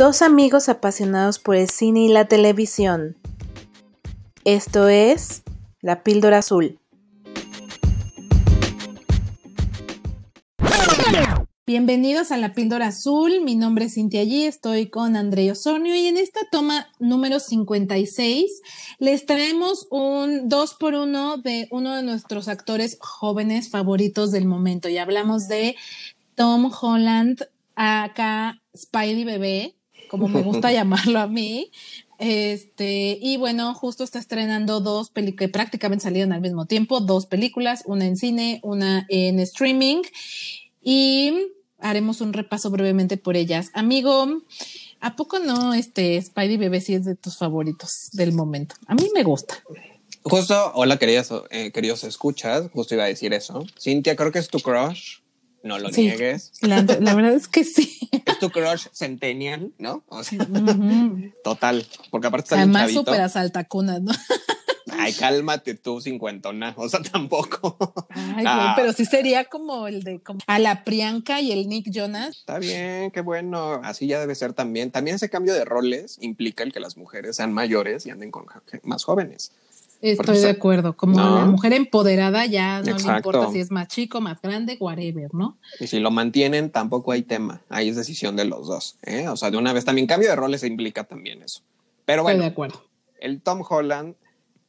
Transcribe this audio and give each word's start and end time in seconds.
Dos 0.00 0.22
amigos 0.22 0.70
apasionados 0.70 1.38
por 1.38 1.56
el 1.56 1.68
cine 1.68 2.04
y 2.04 2.08
la 2.08 2.24
televisión. 2.24 3.18
Esto 4.46 4.88
es 4.88 5.42
La 5.82 6.02
Píldora 6.02 6.38
Azul. 6.38 6.78
Bienvenidos 11.66 12.32
a 12.32 12.38
La 12.38 12.54
Píldora 12.54 12.86
Azul. 12.86 13.42
Mi 13.44 13.56
nombre 13.56 13.84
es 13.84 13.92
Cintia 13.92 14.24
G. 14.24 14.46
Estoy 14.46 14.88
con 14.88 15.16
André 15.16 15.50
Osornio 15.50 15.94
y 15.94 16.06
en 16.06 16.16
esta 16.16 16.40
toma 16.50 16.86
número 16.98 17.38
56 17.38 18.62
les 19.00 19.26
traemos 19.26 19.86
un 19.90 20.48
dos 20.48 20.72
por 20.72 20.94
uno 20.94 21.36
de 21.36 21.68
uno 21.70 21.94
de 21.94 22.02
nuestros 22.02 22.48
actores 22.48 22.96
jóvenes 23.02 23.68
favoritos 23.68 24.30
del 24.30 24.46
momento. 24.46 24.88
Y 24.88 24.96
hablamos 24.96 25.46
de 25.46 25.76
Tom 26.36 26.72
Holland, 26.80 27.44
acá 27.74 28.62
Spidey 28.74 29.24
Bebé, 29.24 29.76
como 30.10 30.28
me 30.28 30.42
gusta 30.42 30.72
llamarlo 30.72 31.20
a 31.20 31.28
mí. 31.28 31.70
Este, 32.18 33.18
y 33.22 33.38
bueno, 33.38 33.72
justo 33.74 34.04
está 34.04 34.18
estrenando 34.18 34.80
dos 34.80 35.08
películas 35.08 35.38
que 35.38 35.52
prácticamente 35.52 36.02
salieron 36.02 36.32
al 36.32 36.42
mismo 36.42 36.66
tiempo, 36.66 37.00
dos 37.00 37.24
películas, 37.26 37.82
una 37.86 38.04
en 38.04 38.16
cine, 38.16 38.60
una 38.62 39.06
en 39.08 39.38
streaming. 39.40 40.02
Y 40.82 41.32
haremos 41.78 42.20
un 42.20 42.32
repaso 42.32 42.70
brevemente 42.70 43.16
por 43.16 43.36
ellas. 43.36 43.70
Amigo, 43.72 44.42
¿a 45.00 45.16
poco 45.16 45.38
no 45.38 45.72
este 45.72 46.20
Spidey 46.20 46.56
Bebé 46.56 46.80
sí 46.80 46.94
es 46.94 47.04
de 47.04 47.14
tus 47.14 47.38
favoritos 47.38 48.10
del 48.12 48.32
momento? 48.32 48.74
A 48.86 48.94
mí 48.94 49.08
me 49.14 49.22
gusta. 49.22 49.62
Justo, 50.22 50.72
hola 50.74 50.98
queridos, 50.98 51.32
eh, 51.50 51.72
queridos 51.72 52.04
escuchas, 52.04 52.68
justo 52.74 52.94
iba 52.94 53.04
a 53.04 53.06
decir 53.06 53.32
eso. 53.32 53.64
Cintia, 53.80 54.16
creo 54.16 54.30
que 54.30 54.40
es 54.40 54.48
tu 54.48 54.60
crush. 54.60 55.20
No 55.62 55.78
lo 55.78 55.90
niegues. 55.90 56.52
La, 56.62 56.82
verdad 56.82 57.34
es 57.34 57.48
que 57.48 57.64
sí. 57.64 57.98
Es 58.24 58.38
tu 58.38 58.50
crush 58.50 58.86
centennial, 58.92 59.72
¿no? 59.78 60.02
O 60.08 60.24
sea, 60.24 60.46
total. 61.44 61.86
Porque 62.10 62.28
aparte 62.28 62.46
está 62.46 62.56
Además, 62.56 62.92
súper 62.92 63.20
asaltacunas, 63.20 64.00
¿no? 64.00 64.12
Ay, 64.92 65.12
cálmate 65.12 65.74
tú, 65.74 66.00
cincuentona. 66.00 66.74
O 66.76 66.88
sea, 66.88 67.00
tampoco. 67.02 67.76
Ay, 68.10 68.44
ah. 68.46 68.74
pero 68.76 68.92
sí 68.92 69.04
sería 69.04 69.44
como 69.44 69.86
el 69.86 70.02
de 70.02 70.20
a 70.46 70.58
la 70.58 70.84
Priyanka 70.84 71.40
y 71.40 71.52
el 71.52 71.68
Nick 71.68 71.90
Jonas. 71.90 72.38
Está 72.38 72.58
bien, 72.58 73.10
qué 73.10 73.20
bueno. 73.20 73.80
Así 73.84 74.06
ya 74.06 74.18
debe 74.20 74.34
ser 74.34 74.52
también. 74.52 74.90
También 74.90 75.16
ese 75.16 75.30
cambio 75.30 75.54
de 75.54 75.64
roles 75.64 76.18
implica 76.20 76.64
el 76.64 76.72
que 76.72 76.80
las 76.80 76.96
mujeres 76.96 77.36
sean 77.36 77.52
mayores 77.52 78.06
y 78.06 78.10
anden 78.10 78.30
con 78.30 78.46
más 78.82 79.04
jóvenes. 79.04 79.52
Estoy 80.00 80.38
de 80.38 80.50
acuerdo. 80.50 80.96
Como 80.96 81.18
la 81.18 81.44
mujer 81.44 81.72
empoderada 81.72 82.46
ya 82.46 82.82
no 82.82 82.96
le 82.96 83.16
importa 83.16 83.50
si 83.50 83.60
es 83.60 83.70
más 83.70 83.88
chico, 83.88 84.20
más 84.20 84.40
grande, 84.40 84.76
whatever, 84.80 85.34
¿no? 85.34 85.58
Y 85.78 85.86
si 85.86 86.00
lo 86.00 86.10
mantienen, 86.10 86.70
tampoco 86.70 87.12
hay 87.12 87.22
tema. 87.22 87.62
Ahí 87.68 87.88
es 87.90 87.96
decisión 87.96 88.36
de 88.36 88.46
los 88.46 88.66
dos. 88.66 88.96
¿eh? 89.02 89.28
O 89.28 89.36
sea, 89.36 89.50
de 89.50 89.58
una 89.58 89.72
vez 89.72 89.84
también 89.84 90.06
cambio 90.06 90.30
de 90.30 90.36
roles 90.36 90.64
implica 90.64 91.04
también 91.04 91.42
eso. 91.42 91.62
Pero 92.06 92.22
bueno, 92.22 92.38
Estoy 92.38 92.48
de 92.48 92.52
acuerdo. 92.52 92.84
el 93.20 93.40
Tom 93.42 93.62
Holland 93.68 94.14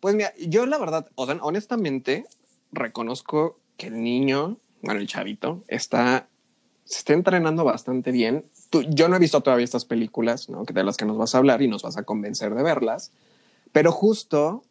pues 0.01 0.15
mira, 0.15 0.33
yo 0.37 0.65
la 0.65 0.79
verdad, 0.79 1.07
o 1.15 1.27
sea, 1.27 1.37
honestamente, 1.41 2.25
reconozco 2.71 3.59
que 3.77 3.87
el 3.87 4.03
niño, 4.03 4.57
bueno, 4.81 4.99
el 4.99 5.07
chavito, 5.07 5.63
está, 5.67 6.27
se 6.85 6.97
está 6.97 7.13
entrenando 7.13 7.63
bastante 7.63 8.11
bien. 8.11 8.43
yo 8.89 9.07
no 9.07 9.15
he 9.15 9.19
visto 9.19 9.41
todavía 9.41 9.63
estas 9.63 9.85
películas, 9.85 10.49
¿no? 10.49 10.63
De 10.63 10.83
las 10.83 10.97
que 10.97 11.05
nos 11.05 11.17
vas 11.17 11.35
a 11.35 11.37
hablar 11.37 11.61
y 11.61 11.67
nos 11.67 11.83
vas 11.83 11.97
a 11.97 12.03
convencer 12.03 12.55
de 12.55 12.63
verlas, 12.63 13.11
pero 13.71 13.91
justo 13.91 14.63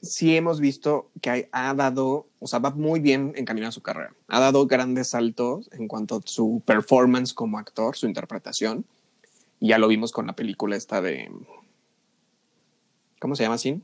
sí 0.00 0.36
hemos 0.36 0.60
visto 0.60 1.10
que 1.20 1.48
ha 1.52 1.74
dado, 1.74 2.26
o 2.38 2.46
sea, 2.46 2.58
va 2.58 2.70
muy 2.70 3.00
bien 3.00 3.32
encaminada 3.36 3.72
su 3.72 3.82
carrera. 3.82 4.14
Ha 4.28 4.40
dado 4.40 4.66
grandes 4.66 5.08
saltos 5.08 5.68
en 5.72 5.88
cuanto 5.88 6.16
a 6.16 6.20
su 6.24 6.62
performance 6.64 7.32
como 7.34 7.58
actor, 7.58 7.96
su 7.96 8.06
interpretación. 8.06 8.84
Y 9.60 9.68
ya 9.68 9.78
lo 9.78 9.88
vimos 9.88 10.12
con 10.12 10.26
la 10.26 10.34
película 10.34 10.76
esta 10.76 11.00
de... 11.00 11.30
¿Cómo 13.20 13.34
se 13.34 13.42
llama 13.42 13.56
así? 13.56 13.82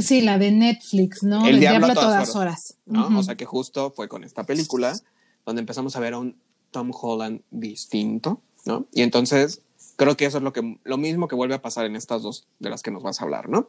Sí, 0.00 0.22
la 0.22 0.38
de 0.38 0.50
Netflix, 0.52 1.22
¿no? 1.22 1.46
El, 1.46 1.60
Diablo, 1.60 1.88
a 1.88 1.94
todas, 1.94 2.34
horas. 2.34 2.76
¿no? 2.86 3.18
O 3.18 3.22
sea 3.22 3.34
que 3.34 3.44
justo 3.44 3.90
fue 3.90 4.08
con 4.08 4.24
esta 4.24 4.44
película 4.44 4.98
donde 5.44 5.60
empezamos 5.60 5.94
a 5.96 6.00
ver 6.00 6.14
a 6.14 6.18
un 6.18 6.36
Tom 6.70 6.90
Holland 6.98 7.42
distinto, 7.50 8.40
¿no? 8.64 8.86
Y 8.92 9.02
entonces 9.02 9.60
creo 9.96 10.16
que 10.16 10.24
eso 10.24 10.38
es 10.38 10.44
lo 10.44 10.54
que 10.54 10.78
lo 10.82 10.96
mismo 10.96 11.28
que 11.28 11.34
vuelve 11.34 11.54
a 11.54 11.60
pasar 11.60 11.84
en 11.84 11.94
estas 11.94 12.22
dos 12.22 12.46
de 12.58 12.70
las 12.70 12.82
que 12.82 12.90
nos 12.90 13.02
vas 13.02 13.20
a 13.20 13.24
hablar, 13.24 13.50
¿no? 13.50 13.68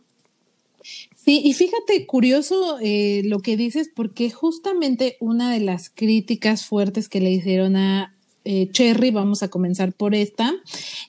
Sí, 1.15 1.41
y 1.43 1.53
fíjate, 1.53 2.05
curioso 2.05 2.77
eh, 2.81 3.21
lo 3.25 3.39
que 3.39 3.57
dices, 3.57 3.89
porque 3.93 4.31
justamente 4.31 5.17
una 5.19 5.51
de 5.51 5.59
las 5.59 5.89
críticas 5.89 6.65
fuertes 6.65 7.09
que 7.09 7.19
le 7.19 7.31
hicieron 7.31 7.75
a 7.75 8.17
eh, 8.49 8.69
Cherry, 8.71 9.11
vamos 9.11 9.43
a 9.43 9.49
comenzar 9.49 9.91
por 9.91 10.15
esta, 10.15 10.53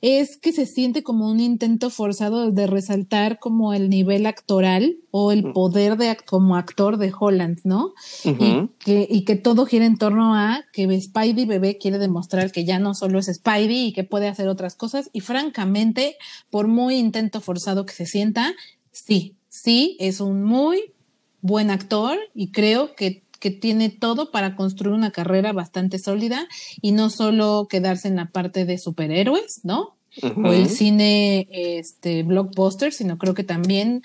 es 0.00 0.36
que 0.36 0.50
se 0.50 0.66
siente 0.66 1.04
como 1.04 1.30
un 1.30 1.38
intento 1.38 1.88
forzado 1.88 2.50
de 2.50 2.66
resaltar 2.66 3.38
como 3.38 3.74
el 3.74 3.90
nivel 3.90 4.26
actoral 4.26 4.96
o 5.12 5.30
el 5.30 5.52
poder 5.52 5.96
de 5.96 6.16
como 6.26 6.56
actor 6.56 6.96
de 6.96 7.12
Holland, 7.16 7.60
¿no? 7.62 7.92
y, 8.24 8.68
que, 8.80 9.06
y 9.08 9.24
que 9.24 9.36
todo 9.36 9.66
gira 9.66 9.86
en 9.86 9.98
torno 9.98 10.34
a 10.34 10.64
que 10.72 11.00
Spidey 11.00 11.44
bebé 11.44 11.78
quiere 11.78 11.98
demostrar 11.98 12.50
que 12.50 12.64
ya 12.64 12.80
no 12.80 12.92
solo 12.94 13.20
es 13.20 13.26
Spidey 13.26 13.86
y 13.86 13.92
que 13.92 14.02
puede 14.02 14.26
hacer 14.26 14.48
otras 14.48 14.74
cosas 14.74 15.08
y 15.12 15.20
francamente, 15.20 16.16
por 16.50 16.66
muy 16.66 16.96
intento 16.96 17.40
forzado 17.40 17.86
que 17.86 17.94
se 17.94 18.06
sienta, 18.06 18.52
sí, 18.90 19.37
sí, 19.62 19.96
es 20.00 20.20
un 20.20 20.42
muy 20.42 20.92
buen 21.40 21.70
actor 21.70 22.18
y 22.34 22.50
creo 22.50 22.94
que 22.94 23.22
que 23.38 23.50
tiene 23.50 23.88
todo 23.88 24.30
para 24.30 24.56
construir 24.56 24.94
una 24.94 25.10
carrera 25.10 25.52
bastante 25.52 25.98
sólida 25.98 26.48
y 26.80 26.92
no 26.92 27.10
solo 27.10 27.66
quedarse 27.68 28.08
en 28.08 28.16
la 28.16 28.30
parte 28.30 28.64
de 28.64 28.78
superhéroes, 28.78 29.60
¿no? 29.64 29.96
O 30.22 30.52
el 30.52 30.68
cine 30.68 31.46
este, 31.52 32.24
blockbuster, 32.24 32.92
sino 32.92 33.18
creo 33.18 33.34
que 33.34 33.44
también 33.44 34.02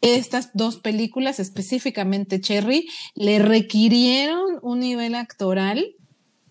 estas 0.00 0.50
dos 0.54 0.76
películas, 0.76 1.38
específicamente 1.38 2.40
Cherry, 2.40 2.88
le 3.14 3.38
requirieron 3.40 4.58
un 4.62 4.80
nivel 4.80 5.14
actoral 5.14 5.94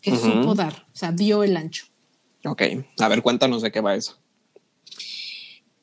que 0.01 0.15
supo 0.15 0.53
dar, 0.53 0.85
o 0.93 0.95
sea, 0.95 1.11
dio 1.11 1.43
el 1.43 1.55
ancho. 1.55 1.85
Ok, 2.45 2.61
a 2.99 3.07
ver, 3.07 3.21
cuéntanos 3.23 3.61
de 3.61 3.71
qué 3.71 3.79
va 3.79 3.95
eso. 3.95 4.17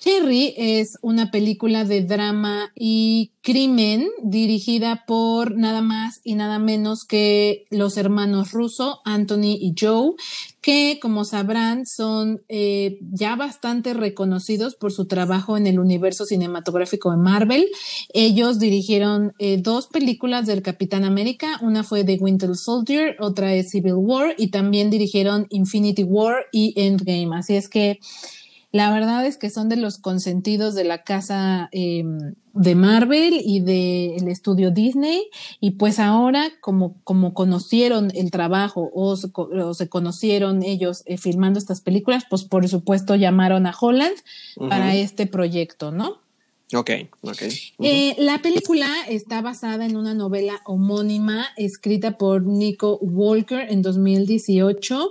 Cherry 0.01 0.55
es 0.57 0.97
una 1.03 1.31
película 1.31 1.85
de 1.85 2.01
drama 2.01 2.73
y 2.75 3.33
crimen 3.43 4.09
dirigida 4.23 5.05
por 5.07 5.57
nada 5.57 5.83
más 5.83 6.23
y 6.25 6.37
nada 6.37 6.59
menos 6.59 7.05
que 7.05 7.67
los 7.69 7.99
hermanos 7.99 8.53
Russo, 8.53 9.01
Anthony 9.05 9.59
y 9.61 9.75
Joe, 9.79 10.15
que 10.63 10.99
como 11.03 11.27
sabrán 11.27 11.85
son 11.85 12.41
eh, 12.49 12.99
ya 13.13 13.37
bastante 13.37 13.93
reconocidos 13.93 14.75
por 14.75 14.91
su 14.91 15.07
trabajo 15.07 15.59
en 15.59 15.67
el 15.67 15.79
universo 15.79 16.25
cinematográfico 16.25 17.11
de 17.11 17.19
Marvel. 17.19 17.67
Ellos 18.15 18.59
dirigieron 18.59 19.35
eh, 19.39 19.59
dos 19.59 19.87
películas 19.87 20.47
del 20.47 20.63
Capitán 20.63 21.05
América, 21.05 21.59
una 21.61 21.85
fue 21.85 22.05
The 22.05 22.17
Winter 22.19 22.57
Soldier, 22.57 23.17
otra 23.21 23.53
es 23.53 23.69
Civil 23.69 23.97
War 23.97 24.35
y 24.39 24.49
también 24.49 24.89
dirigieron 24.89 25.47
Infinity 25.51 26.05
War 26.05 26.47
y 26.53 26.73
Endgame. 26.77 27.37
Así 27.37 27.57
es 27.57 27.69
que 27.69 27.99
la 28.73 28.93
verdad 28.93 29.27
es 29.27 29.37
que 29.37 29.51
son 29.51 29.69
de 29.69 29.77
los 29.77 29.99
consentidos 29.99 30.75
de 30.75 30.85
la 30.85 31.03
casa 31.03 31.69
em, 31.73 32.35
de 32.53 32.75
Marvel 32.77 33.41
y 33.45 33.61
del 33.61 34.29
estudio 34.29 34.71
Disney. 34.71 35.29
Y 35.61 35.73
pues 35.73 35.99
ahora, 35.99 36.51
como, 36.61 36.95
como 37.03 37.35
conocieron 37.35 38.13
el 38.15 38.31
trabajo 38.31 38.91
o 38.95 39.17
se, 39.17 39.89
conocieron 39.89 40.63
ellos 40.63 41.03
eh, 41.07 41.19
filmando 41.19 41.59
estas 41.59 41.81
películas, 41.81 42.25
pues 42.31 42.45
por 42.45 42.69
supuesto 42.69 43.17
llamaron 43.17 43.67
a 43.67 43.75
Holland 43.79 44.17
para 44.69 44.95
este 44.95 45.27
proyecto, 45.27 45.91
¿no? 45.91 46.19
Ok, 46.73 46.91
ok. 47.23 47.43
Eh, 47.81 48.15
la 48.19 48.41
película 48.41 48.87
está 49.09 49.43
basada 49.43 49.85
en 49.85 49.97
una 49.97 50.15
novela 50.15 50.61
homónima 50.65 51.49
escrita 51.57 52.17
por 52.17 52.45
Nico 52.45 52.99
Walker 52.99 53.67
en 53.69 53.83
2018 53.83 55.11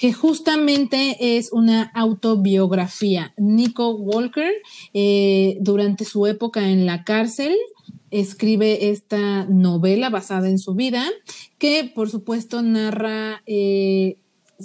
que 0.00 0.14
justamente 0.14 1.36
es 1.36 1.52
una 1.52 1.82
autobiografía. 1.94 3.34
Nico 3.36 3.90
Walker, 3.90 4.50
eh, 4.94 5.58
durante 5.60 6.06
su 6.06 6.26
época 6.26 6.70
en 6.70 6.86
la 6.86 7.04
cárcel, 7.04 7.54
escribe 8.10 8.88
esta 8.88 9.44
novela 9.44 10.08
basada 10.08 10.48
en 10.48 10.58
su 10.58 10.74
vida, 10.74 11.06
que 11.58 11.92
por 11.94 12.08
supuesto 12.08 12.62
narra 12.62 13.42
eh, 13.44 14.16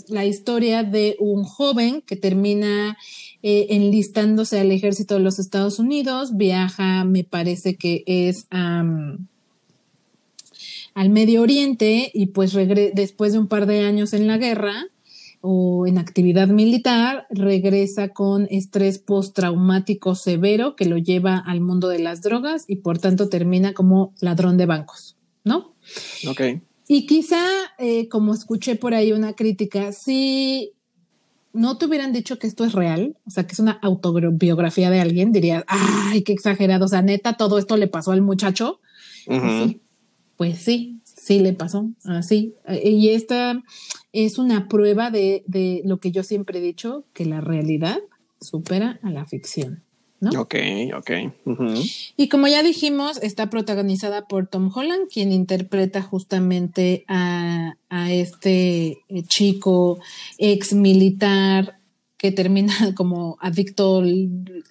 la 0.07 0.23
historia 0.23 0.83
de 0.83 1.17
un 1.19 1.43
joven 1.43 2.01
que 2.01 2.15
termina 2.15 2.97
eh, 3.43 3.67
enlistándose 3.71 4.61
al 4.61 4.71
ejército 4.71 5.15
de 5.15 5.19
los 5.19 5.37
Estados 5.37 5.79
Unidos, 5.79 6.37
viaja, 6.37 7.03
me 7.03 7.25
parece 7.25 7.75
que 7.75 8.05
es 8.07 8.47
al 8.49 9.19
Medio 11.09 11.41
Oriente 11.41 12.09
y 12.13 12.27
pues 12.27 12.53
después 12.53 13.33
de 13.33 13.39
un 13.39 13.47
par 13.47 13.65
de 13.65 13.81
años 13.81 14.13
en 14.13 14.27
la 14.27 14.37
guerra, 14.37 14.87
o 15.45 15.85
en 15.85 15.97
actividad 15.97 16.47
militar, 16.47 17.27
regresa 17.29 18.09
con 18.09 18.47
estrés 18.49 18.97
postraumático 18.97 20.15
severo 20.15 20.75
que 20.75 20.85
lo 20.85 20.97
lleva 20.97 21.37
al 21.37 21.61
mundo 21.61 21.87
de 21.87 21.99
las 21.99 22.21
drogas 22.21 22.65
y 22.67 22.77
por 22.77 22.97
tanto 22.97 23.29
termina 23.29 23.73
como 23.73 24.13
ladrón 24.19 24.57
de 24.57 24.65
bancos, 24.65 25.17
¿no? 25.43 25.75
Ok. 26.27 26.41
Y 26.87 27.05
quizá, 27.05 27.45
eh, 27.77 28.09
como 28.09 28.33
escuché 28.33 28.75
por 28.75 28.93
ahí 28.93 29.11
una 29.11 29.33
crítica, 29.33 29.91
sí 29.91 30.73
no 31.55 31.77
te 31.77 31.85
hubieran 31.85 32.11
dicho 32.11 32.37
que 32.37 32.47
esto 32.47 32.65
es 32.65 32.73
real, 32.73 33.17
o 33.25 33.29
sea, 33.29 33.47
que 33.47 33.53
es 33.53 33.59
una 33.59 33.79
autobiografía 33.81 34.89
de 34.89 34.99
alguien, 34.99 35.31
dirías, 35.31 35.63
ay, 35.67 36.21
qué 36.23 36.33
exagerado, 36.33 36.85
o 36.85 36.87
sea, 36.89 37.01
neta, 37.01 37.33
todo 37.33 37.57
esto 37.57 37.77
le 37.77 37.87
pasó 37.87 38.11
al 38.11 38.21
muchacho. 38.21 38.81
Pues 40.35 40.59
sí, 40.59 40.99
sí 41.05 41.39
le 41.39 41.53
pasó, 41.53 41.89
así. 42.03 42.55
Y 42.83 43.09
esta 43.09 43.63
es 44.15 44.37
una 44.37 44.67
prueba 44.67 45.11
de, 45.11 45.43
de 45.47 45.81
lo 45.85 45.99
que 45.99 46.11
yo 46.11 46.23
siempre 46.23 46.59
he 46.59 46.61
dicho, 46.61 47.03
que 47.13 47.25
la 47.25 47.41
realidad 47.41 47.99
supera 48.39 48.99
a 49.03 49.11
la 49.11 49.25
ficción. 49.25 49.83
¿no? 50.21 50.41
Ok, 50.41 50.55
ok. 50.97 51.11
Y 52.15 52.29
como 52.29 52.47
ya 52.47 52.63
dijimos, 52.63 53.19
está 53.21 53.49
protagonizada 53.49 54.27
por 54.27 54.47
Tom 54.47 54.71
Holland, 54.73 55.07
quien 55.11 55.31
interpreta 55.31 56.01
justamente 56.01 57.03
a, 57.07 57.75
a 57.89 58.11
este 58.11 58.99
eh, 59.09 59.23
chico 59.27 59.99
ex 60.37 60.73
militar 60.73 61.79
que 62.25 62.31
termina 62.31 62.73
como 62.95 63.37
adicto 63.39 64.03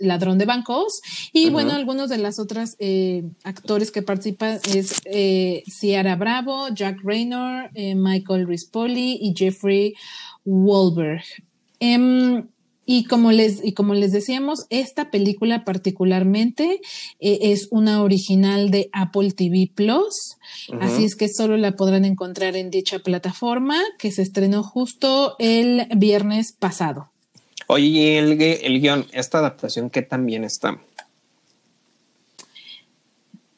ladrón 0.01 0.39
de 0.39 0.45
bancos. 0.45 1.01
Y 1.33 1.51
bueno, 1.51 1.73
algunos 1.73 2.09
de 2.09 2.19
las 2.19 2.41
otras 2.41 2.75
eh, 2.81 3.23
actores 3.45 3.93
que 3.93 4.03
participan 4.03 4.59
es 4.75 5.01
eh, 5.05 5.62
Ciara 5.69 6.17
Bravo, 6.17 6.69
Jack 6.71 6.99
Raynor, 7.05 7.71
eh, 7.75 7.95
Michael 7.95 8.49
Rispoli 8.49 9.21
y 9.23 9.35
Jeffrey 9.37 9.95
Wahlberg. 10.45 11.23
Em, 11.79 12.49
y 12.87 13.05
como 13.05 13.31
les, 13.31 13.65
y 13.65 13.73
como 13.73 13.95
les 13.95 14.11
decíamos, 14.11 14.67
esta 14.69 15.12
película 15.12 15.65
particularmente 15.65 16.81
eh, 17.21 17.39
es 17.41 17.69
una 17.71 18.03
original 18.03 18.73
de 18.73 18.91
Apple 18.93 19.31
TV 19.31 19.71
Plus, 19.73 20.39
así 20.81 21.05
es 21.05 21.15
que 21.15 21.29
solo 21.29 21.56
la 21.56 21.77
podrán 21.77 22.05
encontrar 22.05 22.56
en 22.56 22.71
dicha 22.71 22.99
plataforma 22.99 23.79
que 23.99 24.11
se 24.11 24.23
estrenó 24.23 24.65
justo 24.65 25.37
el 25.39 25.87
viernes 25.97 26.53
pasado. 26.59 27.14
Oye, 27.67 28.19
el, 28.19 28.41
el 28.41 28.81
guion, 28.81 29.07
esta 29.13 29.39
adaptación, 29.39 29.91
¿qué 29.91 30.03
también 30.03 30.45
está? 30.45 30.79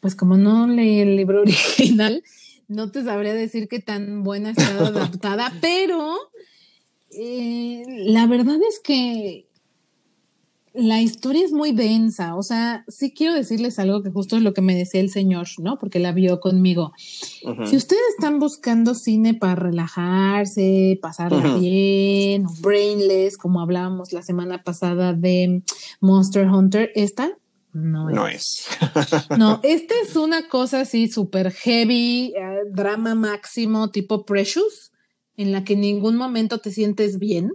Pues 0.01 0.15
como 0.15 0.37
no 0.37 0.69
leí 0.69 1.01
el 1.01 1.17
libro 1.17 1.41
original, 1.43 2.23
no 2.69 2.91
te 2.91 3.05
sabría 3.05 3.35
decir 3.35 3.69
qué 3.69 3.81
tan 3.81 4.23
buena 4.23 4.51
está 4.51 4.87
adaptada, 4.87 5.53
pero 5.61 6.17
eh, 7.11 7.85
la 7.87 8.27
verdad 8.27 8.59
es 8.69 8.81
que 8.81 9.47
la 10.77 11.01
historia 11.01 11.45
es 11.45 11.53
muy 11.53 11.73
densa, 11.73 12.37
o 12.37 12.43
sea, 12.43 12.85
sí 12.89 13.13
quiero 13.13 13.35
decirles 13.35 13.79
algo 13.79 14.03
que 14.03 14.11
justo 14.11 14.37
es 14.37 14.43
lo 14.43 14.55
que 14.55 14.63
me 14.63 14.75
decía 14.75 15.01
el 15.01 15.11
señor, 15.11 15.47
¿no? 15.59 15.79
Porque 15.79 15.99
la 15.99 16.13
vio 16.13 16.41
conmigo. 16.41 16.93
Si 16.99 17.77
ustedes 17.77 18.03
están 18.17 18.39
buscando 18.39 18.95
cine 18.95 19.35
para 19.35 19.55
relajarse, 19.55 20.99
pasarla 21.01 21.57
bien, 21.57 22.47
brainless, 22.61 23.39
como 23.39 23.61
hablábamos 23.61 24.13
la 24.13 24.23
semana 24.23 24.63
pasada 24.63 25.13
de 25.13 25.63
Monster 26.01 26.47
Hunter, 26.49 26.93
esta 26.95 27.37
no 27.73 28.09
es. 28.09 28.17
No 28.17 28.29
es. 28.29 28.67
no, 29.39 29.61
esta 29.65 29.95
es 30.03 30.17
una 30.17 30.49
cosa 30.49 30.81
así 30.81 31.09
súper 31.09 31.53
heavy, 31.53 32.33
eh, 32.37 32.61
drama 32.71 33.15
máximo, 33.15 33.91
tipo 33.91 34.25
Precious 34.25 34.93
en 35.37 35.53
la 35.53 35.65
que 35.65 35.75
en 35.75 35.83
ningún 35.83 36.17
momento 36.17 36.59
te 36.59 36.71
sientes 36.71 37.19
bien, 37.19 37.53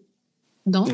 ¿no? 0.64 0.86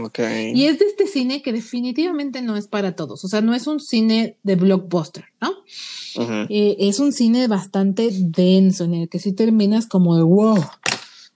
Y 0.53 0.65
es 0.65 0.79
de 0.79 0.85
este 0.85 1.07
cine 1.07 1.41
que 1.41 1.51
definitivamente 1.51 2.41
no 2.41 2.55
es 2.55 2.67
para 2.67 2.95
todos, 2.95 3.23
o 3.23 3.27
sea, 3.27 3.41
no 3.41 3.53
es 3.53 3.67
un 3.67 3.79
cine 3.79 4.37
de 4.43 4.55
blockbuster, 4.55 5.25
¿no? 5.41 5.51
Eh, 6.49 6.75
es 6.79 6.99
un 6.99 7.13
cine 7.13 7.47
bastante 7.47 8.09
denso 8.11 8.85
en 8.85 8.95
el 8.95 9.09
que 9.09 9.19
sí 9.19 9.33
terminas 9.33 9.87
como 9.87 10.15
de, 10.15 10.23
wow, 10.23 10.63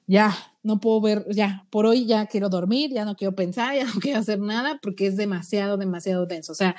ya, 0.07 0.35
no 0.63 0.79
puedo 0.79 1.01
ver, 1.01 1.25
ya, 1.31 1.65
por 1.69 1.85
hoy 1.85 2.05
ya 2.05 2.25
quiero 2.27 2.49
dormir, 2.49 2.91
ya 2.93 3.05
no 3.05 3.15
quiero 3.15 3.35
pensar, 3.35 3.75
ya 3.77 3.85
no 3.85 3.93
quiero 3.99 4.19
hacer 4.19 4.39
nada 4.39 4.79
porque 4.81 5.07
es 5.07 5.17
demasiado, 5.17 5.77
demasiado 5.77 6.25
denso. 6.25 6.51
O 6.51 6.55
sea, 6.55 6.75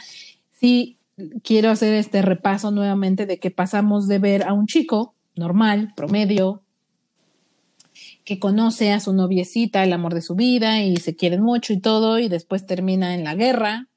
sí 0.51 0.99
quiero 1.43 1.71
hacer 1.71 1.95
este 1.95 2.23
repaso 2.23 2.71
nuevamente 2.71 3.27
de 3.27 3.39
que 3.39 3.51
pasamos 3.51 4.09
de 4.09 4.19
ver 4.19 4.43
a 4.45 4.53
un 4.53 4.67
chico 4.67 5.15
normal, 5.35 5.93
promedio, 5.97 6.63
que 8.25 8.39
conoce 8.39 8.93
a 8.93 9.01
su 9.01 9.13
noviecita, 9.13 9.83
el 9.83 9.93
amor 9.93 10.15
de 10.15 10.23
su 10.23 10.35
vida, 10.35 10.83
y 10.83 10.97
se 10.97 11.17
quieren 11.17 11.43
mucho 11.43 11.73
y 11.73 11.81
todo, 11.81 12.19
y 12.19 12.29
después 12.29 12.67
termina 12.67 13.15
en 13.15 13.25
la 13.25 13.35
guerra, 13.35 13.89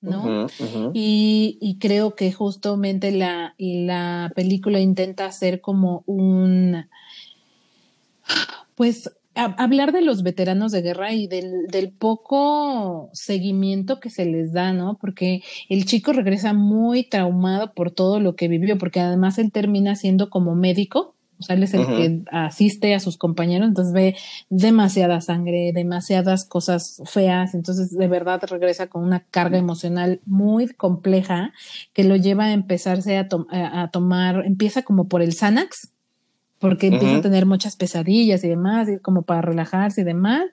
¿no? 0.00 0.46
Y, 0.92 1.78
creo 1.80 2.14
que 2.14 2.32
justamente 2.32 3.10
la, 3.10 3.54
la 3.58 4.32
película 4.34 4.80
intenta 4.80 5.26
hacer 5.26 5.60
como 5.60 6.02
un, 6.06 6.86
pues, 8.74 9.10
hablar 9.34 9.92
de 9.92 10.02
los 10.02 10.22
veteranos 10.22 10.72
de 10.72 10.82
guerra 10.82 11.12
y 11.12 11.26
del, 11.26 11.66
del, 11.68 11.90
poco 11.90 13.10
seguimiento 13.12 13.98
que 13.98 14.10
se 14.10 14.24
les 14.24 14.52
da, 14.52 14.72
¿no? 14.72 14.96
Porque 15.00 15.42
el 15.68 15.84
chico 15.84 16.12
regresa 16.12 16.52
muy 16.52 17.04
traumado 17.04 17.72
por 17.74 17.90
todo 17.90 18.20
lo 18.20 18.36
que 18.36 18.48
vivió, 18.48 18.78
porque 18.78 19.00
además 19.00 19.38
él 19.38 19.50
termina 19.50 19.96
siendo 19.96 20.30
como 20.30 20.54
médico 20.54 21.13
o 21.38 21.42
sea, 21.42 21.56
él 21.56 21.62
es 21.62 21.74
el 21.74 21.86
que 21.86 22.22
asiste 22.30 22.94
a 22.94 23.00
sus 23.00 23.16
compañeros, 23.16 23.68
entonces 23.68 23.92
ve 23.92 24.16
demasiada 24.50 25.20
sangre, 25.20 25.72
demasiadas 25.74 26.44
cosas 26.44 27.02
feas, 27.06 27.54
entonces 27.54 27.90
de 27.90 28.08
verdad 28.08 28.40
regresa 28.48 28.86
con 28.86 29.02
una 29.02 29.20
carga 29.30 29.58
emocional 29.58 30.20
muy 30.26 30.68
compleja 30.68 31.52
que 31.92 32.04
lo 32.04 32.16
lleva 32.16 32.46
a 32.46 32.52
empezarse 32.52 33.18
a, 33.18 33.26
a 33.50 33.90
tomar, 33.90 34.44
empieza 34.46 34.82
como 34.82 35.08
por 35.08 35.22
el 35.22 35.34
Xanax, 35.34 35.90
porque 36.64 36.86
empieza 36.86 37.16
a 37.16 37.20
tener 37.20 37.44
muchas 37.44 37.76
pesadillas 37.76 38.42
y 38.42 38.48
demás, 38.48 38.88
y 38.88 38.98
como 38.98 39.20
para 39.20 39.42
relajarse 39.42 40.00
y 40.00 40.04
demás. 40.04 40.44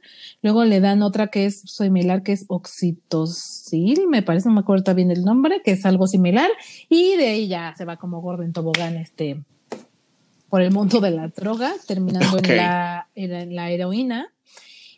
Luego 0.41 0.65
le 0.65 0.81
dan 0.81 1.03
otra 1.03 1.27
que 1.27 1.45
es 1.45 1.61
similar, 1.61 2.21
que 2.21 2.33
es 2.33 2.43
oxitocil, 2.49 4.09
me 4.09 4.21
parece, 4.21 4.49
no 4.49 4.55
me 4.55 4.59
acuerdo 4.59 4.93
bien 4.93 5.09
el 5.09 5.23
nombre, 5.23 5.61
que 5.63 5.71
es 5.71 5.85
algo 5.85 6.07
similar, 6.07 6.49
y 6.89 7.15
de 7.15 7.27
ahí 7.27 7.47
ya 7.47 7.73
se 7.77 7.85
va 7.85 7.95
como 7.95 8.19
gordo 8.19 8.43
en 8.43 8.51
tobogán 8.51 8.97
este 8.97 9.41
por 10.51 10.62
el 10.62 10.71
mundo 10.71 11.00
de 11.00 11.12
las 11.12 11.33
drogas, 11.33 11.86
terminando 11.88 12.38
en, 12.38 12.57
la, 12.57 13.07
en 13.15 13.56
la 13.56 13.71
heroína. 13.71 14.33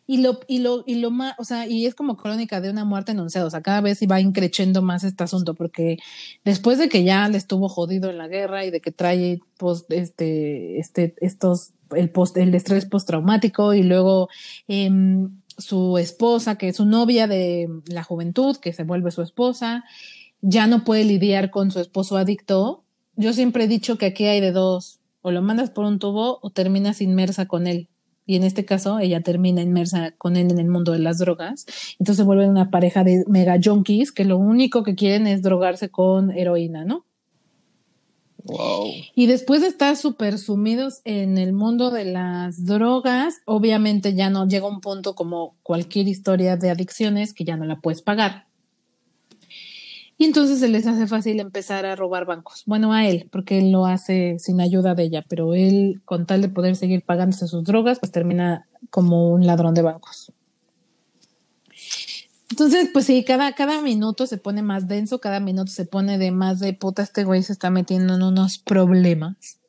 Y 0.07 0.17
lo, 0.17 0.39
y 0.47 0.59
lo, 0.59 0.83
y 0.87 0.95
lo 0.95 1.11
más, 1.11 1.35
o 1.37 1.45
sea, 1.45 1.67
y 1.67 1.85
es 1.85 1.93
como 1.93 2.17
crónica 2.17 2.59
de 2.59 2.71
una 2.71 2.83
muerte 2.83 3.11
anunciada, 3.11 3.45
o 3.47 3.49
sea, 3.51 3.61
cada 3.61 3.79
vez 3.79 4.01
iba 4.01 4.19
increciendo 4.19 4.81
más 4.81 5.03
este 5.03 5.23
asunto, 5.23 5.53
porque 5.53 5.97
después 6.43 6.79
de 6.79 6.89
que 6.89 7.03
ya 7.03 7.29
le 7.29 7.37
estuvo 7.37 7.69
jodido 7.69 8.09
en 8.09 8.17
la 8.17 8.27
guerra 8.27 8.65
y 8.65 8.71
de 8.71 8.81
que 8.81 8.91
trae 8.91 9.39
post, 9.57 9.89
este, 9.93 10.79
este, 10.79 11.13
estos, 11.21 11.69
el 11.95 12.09
post, 12.09 12.35
el 12.35 12.53
estrés 12.55 12.85
postraumático 12.85 13.75
y 13.75 13.83
luego 13.83 14.29
em, 14.67 15.39
su 15.57 15.99
esposa, 15.99 16.57
que 16.57 16.69
es 16.69 16.77
su 16.77 16.85
novia 16.85 17.27
de 17.27 17.69
la 17.85 18.03
juventud, 18.03 18.57
que 18.57 18.73
se 18.73 18.83
vuelve 18.83 19.11
su 19.11 19.21
esposa, 19.21 19.85
ya 20.41 20.65
no 20.65 20.83
puede 20.83 21.05
lidiar 21.05 21.51
con 21.51 21.69
su 21.69 21.79
esposo 21.79 22.17
adicto. 22.17 22.83
Yo 23.15 23.31
siempre 23.33 23.65
he 23.65 23.67
dicho 23.67 23.99
que 23.99 24.07
aquí 24.07 24.25
hay 24.25 24.41
de 24.41 24.51
dos, 24.51 24.99
o 25.23 25.31
lo 25.31 25.41
mandas 25.41 25.71
por 25.71 25.85
un 25.85 25.97
tubo 25.97 26.37
o 26.43 26.51
terminas 26.51 27.01
inmersa 27.01 27.47
con 27.47 27.65
él. 27.65 27.89
Y 28.25 28.35
en 28.35 28.43
este 28.43 28.63
caso, 28.63 28.99
ella 28.99 29.21
termina 29.21 29.61
inmersa 29.61 30.11
con 30.17 30.37
él 30.37 30.51
en 30.51 30.59
el 30.59 30.67
mundo 30.67 30.91
de 30.91 30.99
las 30.99 31.17
drogas. 31.17 31.65
Entonces 31.99 32.17
se 32.17 32.23
vuelven 32.23 32.49
una 32.51 32.69
pareja 32.69 33.03
de 33.03 33.25
mega 33.27 33.57
junkies 33.61 34.11
que 34.11 34.25
lo 34.25 34.37
único 34.37 34.83
que 34.83 34.95
quieren 34.95 35.27
es 35.27 35.41
drogarse 35.41 35.89
con 35.89 36.31
heroína, 36.31 36.85
¿no? 36.85 37.05
Wow. 38.43 38.91
Y 39.15 39.27
después 39.27 39.61
de 39.61 39.67
estar 39.67 39.95
súper 39.95 40.37
sumidos 40.37 41.01
en 41.05 41.37
el 41.37 41.53
mundo 41.53 41.91
de 41.91 42.05
las 42.05 42.65
drogas, 42.65 43.41
obviamente 43.45 44.13
ya 44.15 44.29
no 44.29 44.47
llega 44.47 44.67
un 44.67 44.81
punto 44.81 45.15
como 45.15 45.55
cualquier 45.63 46.09
historia 46.09 46.57
de 46.57 46.69
adicciones 46.69 47.33
que 47.33 47.45
ya 47.45 47.55
no 47.55 47.65
la 47.65 47.79
puedes 47.79 48.01
pagar. 48.01 48.47
Entonces 50.25 50.59
se 50.59 50.67
les 50.67 50.85
hace 50.87 51.07
fácil 51.07 51.39
empezar 51.39 51.85
a 51.85 51.95
robar 51.95 52.25
bancos. 52.25 52.63
Bueno, 52.65 52.93
a 52.93 53.07
él, 53.07 53.29
porque 53.31 53.59
él 53.59 53.71
lo 53.71 53.85
hace 53.85 54.37
sin 54.39 54.61
ayuda 54.61 54.95
de 54.95 55.03
ella, 55.03 55.25
pero 55.27 55.53
él, 55.53 56.01
con 56.05 56.25
tal 56.25 56.41
de 56.41 56.49
poder 56.49 56.75
seguir 56.75 57.03
pagándose 57.03 57.47
sus 57.47 57.63
drogas, 57.63 57.99
pues 57.99 58.11
termina 58.11 58.67
como 58.89 59.31
un 59.31 59.45
ladrón 59.45 59.73
de 59.73 59.81
bancos. 59.81 60.31
Entonces, 62.49 62.89
pues 62.93 63.05
sí, 63.05 63.23
cada, 63.23 63.53
cada 63.53 63.81
minuto 63.81 64.27
se 64.27 64.37
pone 64.37 64.61
más 64.61 64.87
denso, 64.87 65.19
cada 65.19 65.39
minuto 65.39 65.71
se 65.71 65.85
pone 65.85 66.19
de 66.19 66.31
más 66.31 66.59
de 66.59 66.73
puta, 66.73 67.01
este 67.01 67.23
güey 67.23 67.41
se 67.41 67.53
está 67.53 67.69
metiendo 67.71 68.15
en 68.15 68.21
unos 68.21 68.59
problemas 68.59 69.59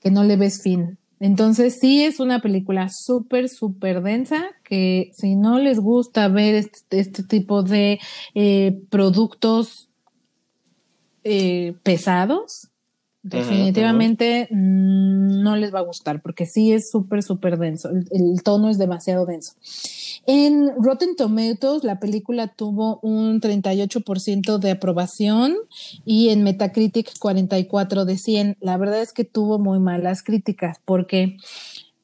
que 0.00 0.10
no 0.10 0.24
le 0.24 0.36
ves 0.36 0.62
fin. 0.62 0.97
Entonces 1.20 1.78
sí 1.80 2.04
es 2.04 2.20
una 2.20 2.40
película 2.40 2.88
súper, 2.88 3.48
súper 3.48 4.02
densa 4.02 4.44
que 4.64 5.10
si 5.12 5.34
no 5.34 5.58
les 5.58 5.80
gusta 5.80 6.28
ver 6.28 6.54
este, 6.90 7.22
tipo 7.24 7.62
de 7.62 7.98
eh, 8.34 8.80
productos 8.90 9.88
eh, 11.24 11.74
pesados, 11.82 12.68
definitivamente 13.22 14.48
no 14.50 15.56
les 15.56 15.74
va 15.74 15.80
a 15.80 15.82
gustar 15.82 16.22
porque 16.22 16.46
sí 16.46 16.72
es 16.72 16.90
súper, 16.90 17.22
súper 17.22 17.58
denso. 17.58 17.90
el, 17.90 18.42
tono 18.42 18.70
es 18.70 18.78
demasiado 18.78 19.26
denso. 19.26 19.54
En 20.26 20.70
Rotten 20.82 21.16
Tomatoes, 21.16 21.84
la 21.84 21.98
película 22.00 22.48
tuvo 22.48 23.00
un 23.02 23.40
38% 23.40 24.58
de 24.58 24.70
aprobación 24.70 25.56
y 26.04 26.28
en 26.28 26.42
Metacritic 26.42 27.18
44 27.18 28.04
de 28.04 28.18
100. 28.18 28.56
La 28.60 28.76
verdad 28.76 29.00
es 29.00 29.12
que 29.12 29.24
tuvo 29.24 29.58
muy 29.58 29.78
malas 29.78 30.22
críticas 30.22 30.80
porque 30.84 31.38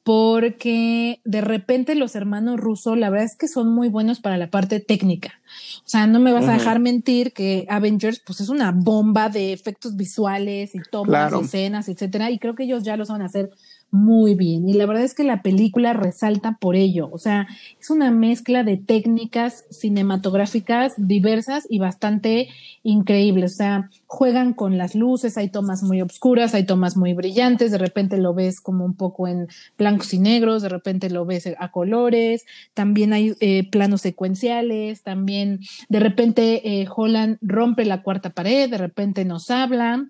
porque 0.05 1.21
de 1.25 1.41
repente 1.41 1.95
los 1.95 2.15
hermanos 2.15 2.61
rusos, 2.61 2.97
la 2.99 3.09
verdad 3.09 3.25
es 3.25 3.37
que 3.37 3.49
son 3.49 3.75
muy 3.75 3.89
buenos 3.89 4.21
para 4.21 4.37
la 4.37 4.51
parte 4.51 4.79
técnica. 4.79 5.41
O 5.79 5.89
sea, 5.89 6.07
no 6.07 6.21
me 6.21 6.33
vas 6.33 6.47
a 6.47 6.53
dejar 6.53 6.79
mentir 6.79 7.33
que 7.33 7.67
Avengers, 7.71 8.21
pues 8.25 8.41
es 8.41 8.51
una 8.51 8.71
bomba 8.71 9.31
de 9.31 9.55
efectos 9.55 9.97
visuales 9.97 10.75
y 10.75 10.81
tomas, 10.91 11.33
escenas, 11.33 11.89
etcétera, 11.89 12.31
y 12.31 12.39
creo 12.39 12.55
que 12.55 12.65
ellos 12.65 12.85
ya 12.85 12.99
lo 12.99 13.07
saben 13.07 13.23
hacer 13.23 13.51
muy 13.95 14.35
bien. 14.35 14.69
Y 14.69 14.73
la 14.73 14.87
verdad 14.87 15.05
es 15.05 15.15
que 15.15 15.23
la 15.23 15.41
película 15.41 15.93
resalta 15.93 16.59
por 16.61 16.75
ello. 16.75 17.09
O 17.13 17.19
sea, 17.19 17.47
es 17.81 17.91
una 17.91 18.11
mezcla 18.11 18.65
de 18.65 18.77
técnicas 18.77 19.67
cinematográficas 19.71 20.95
diversas 20.97 21.65
y 21.71 21.79
bastante 21.79 22.49
increíbles. 22.83 23.53
O 23.53 23.57
sea, 23.57 23.91
juegan 24.07 24.53
con 24.53 24.79
las 24.79 24.97
luces, 24.97 25.39
hay 25.39 25.49
tomas 25.49 25.85
muy 25.85 26.03
oscuras, 26.03 26.55
hay 26.55 26.67
tomas 26.67 26.97
muy 26.97 27.15
brillantes, 27.15 27.71
de 27.71 27.79
repente 27.79 28.19
lo 28.19 28.35
ves 28.35 28.61
como 28.61 28.85
un 28.85 28.95
poco 28.95 29.29
en 29.29 29.47
blancos 29.79 30.13
y 30.13 30.19
negros, 30.19 30.63
de 30.63 30.71
repente 30.71 31.09
lo 31.09 31.25
ves 31.25 31.49
a 31.57 31.71
colores, 31.71 32.47
también 32.75 33.13
hay 33.13 33.37
eh, 33.39 33.71
planos 33.71 34.01
secuenciales, 34.01 35.05
también 35.05 35.61
de 35.89 36.01
repente 36.01 36.81
eh, 36.81 36.89
Holland 36.93 37.39
rompe 37.43 37.85
la 37.85 38.03
cuarta 38.03 38.31
pared, 38.31 38.69
de 38.69 38.79
repente 38.79 39.25
nos 39.25 39.53
habla. 39.53 40.09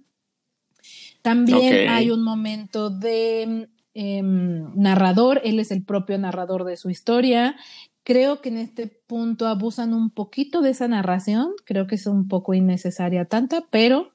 También 1.21 1.88
hay 1.88 2.11
un 2.11 2.23
momento 2.23 2.91
de 2.91 3.69
Em, 3.95 4.75
narrador, 4.75 5.41
él 5.45 5.61
es 5.61 5.71
el 5.71 5.85
propio 5.85 6.19
narrador 6.19 6.65
de 6.65 6.77
su 6.77 6.91
historia. 6.91 7.57
Creo 8.03 8.41
que 8.41 8.49
en 8.49 8.59
este 8.59 8.89
punto 8.89 9.47
abusan 9.47 9.95
un 9.95 10.11
poquito 10.11 10.61
de 10.61 10.71
esa 10.71 10.89
narración, 10.89 11.53
creo 11.65 11.87
que 11.87 11.95
es 11.95 12.07
un 12.07 12.29
poco 12.29 12.55
innecesaria 12.55 13.25
tanta, 13.25 13.65
pero 13.71 14.11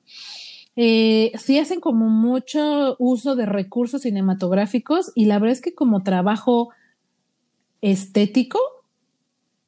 eh, 0.76 1.32
sí 1.38 1.58
hacen 1.60 1.80
como 1.80 2.10
mucho 2.10 2.96
uso 3.00 3.36
de 3.36 3.46
recursos 3.46 4.02
cinematográficos 4.02 5.12
y 5.16 5.26
la 5.26 5.40
verdad 5.40 5.54
es 5.54 5.62
que 5.62 5.74
como 5.74 6.04
trabajo 6.04 6.70
estético, 7.82 8.60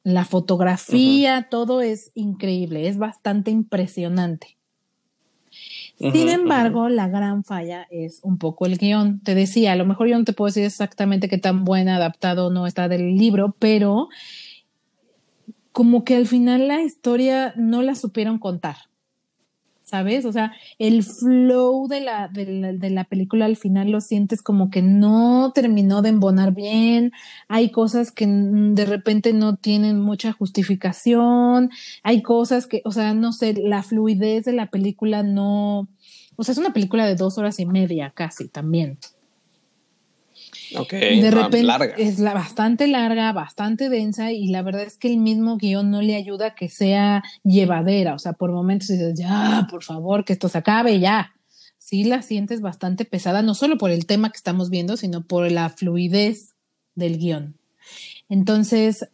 la 0.04 0.24
fotografía, 0.24 1.48
todo 1.50 1.80
es 1.80 2.10
increíble, 2.14 2.88
es 2.88 2.98
bastante 2.98 3.50
impresionante. 3.50 4.58
Sin 6.10 6.28
embargo, 6.28 6.88
la 6.88 7.06
gran 7.08 7.44
falla 7.44 7.86
es 7.90 8.20
un 8.24 8.38
poco 8.38 8.66
el 8.66 8.76
guion. 8.76 9.20
Te 9.20 9.34
decía, 9.36 9.72
a 9.72 9.76
lo 9.76 9.86
mejor 9.86 10.08
yo 10.08 10.18
no 10.18 10.24
te 10.24 10.32
puedo 10.32 10.48
decir 10.48 10.64
exactamente 10.64 11.28
qué 11.28 11.38
tan 11.38 11.64
buena 11.64 11.96
adaptado 11.96 12.50
no 12.50 12.66
está 12.66 12.88
del 12.88 13.16
libro, 13.16 13.54
pero 13.58 14.08
como 15.70 16.04
que 16.04 16.16
al 16.16 16.26
final 16.26 16.66
la 16.66 16.82
historia 16.82 17.54
no 17.56 17.82
la 17.82 17.94
supieron 17.94 18.38
contar. 18.38 18.76
¿Sabes? 19.92 20.24
O 20.24 20.32
sea, 20.32 20.54
el 20.78 21.02
flow 21.02 21.86
de 21.86 22.00
la, 22.00 22.26
de 22.28 22.88
la, 22.88 23.04
película 23.04 23.44
al 23.44 23.58
final 23.58 23.90
lo 23.90 24.00
sientes 24.00 24.40
como 24.40 24.70
que 24.70 24.80
no 24.80 25.52
terminó 25.54 26.00
de 26.00 26.08
embonar 26.08 26.54
bien, 26.54 27.12
hay 27.46 27.70
cosas 27.70 28.10
que 28.10 28.26
de 28.26 28.86
repente 28.86 29.34
no 29.34 29.56
tienen 29.56 30.00
mucha 30.00 30.32
justificación, 30.32 31.68
hay 32.02 32.22
cosas 32.22 32.66
que, 32.66 32.80
o 32.86 32.90
sea, 32.90 33.12
no 33.12 33.32
sé, 33.32 33.52
la 33.52 33.82
fluidez 33.82 34.46
de 34.46 34.54
la 34.54 34.70
película 34.70 35.22
no, 35.22 35.90
o 36.36 36.42
sea, 36.42 36.52
es 36.52 36.58
una 36.58 36.72
película 36.72 37.06
de 37.06 37.14
dos 37.14 37.36
horas 37.36 37.60
y 37.60 37.66
media 37.66 38.12
casi 38.16 38.48
también. 38.48 38.96
Ok, 40.76 40.92
de 40.92 41.30
repente 41.30 41.60
es 41.98 42.18
la, 42.18 42.34
bastante 42.34 42.86
larga, 42.86 43.32
bastante 43.32 43.88
densa 43.88 44.32
y 44.32 44.48
la 44.48 44.62
verdad 44.62 44.82
es 44.82 44.96
que 44.96 45.08
el 45.08 45.18
mismo 45.18 45.56
guion 45.56 45.90
no 45.90 46.02
le 46.02 46.16
ayuda 46.16 46.46
a 46.48 46.54
que 46.54 46.68
sea 46.68 47.22
llevadera, 47.44 48.14
o 48.14 48.18
sea, 48.18 48.32
por 48.32 48.52
momentos 48.52 48.88
dices, 48.88 49.14
ya, 49.18 49.66
por 49.70 49.82
favor, 49.82 50.24
que 50.24 50.32
esto 50.32 50.48
se 50.48 50.58
acabe 50.58 51.00
ya. 51.00 51.34
Sí 51.78 52.04
la 52.04 52.22
sientes 52.22 52.60
bastante 52.60 53.04
pesada, 53.04 53.42
no 53.42 53.54
solo 53.54 53.76
por 53.76 53.90
el 53.90 54.06
tema 54.06 54.30
que 54.30 54.36
estamos 54.36 54.70
viendo, 54.70 54.96
sino 54.96 55.26
por 55.26 55.50
la 55.50 55.68
fluidez 55.68 56.54
del 56.94 57.18
guion. 57.18 57.56
Entonces, 58.28 59.08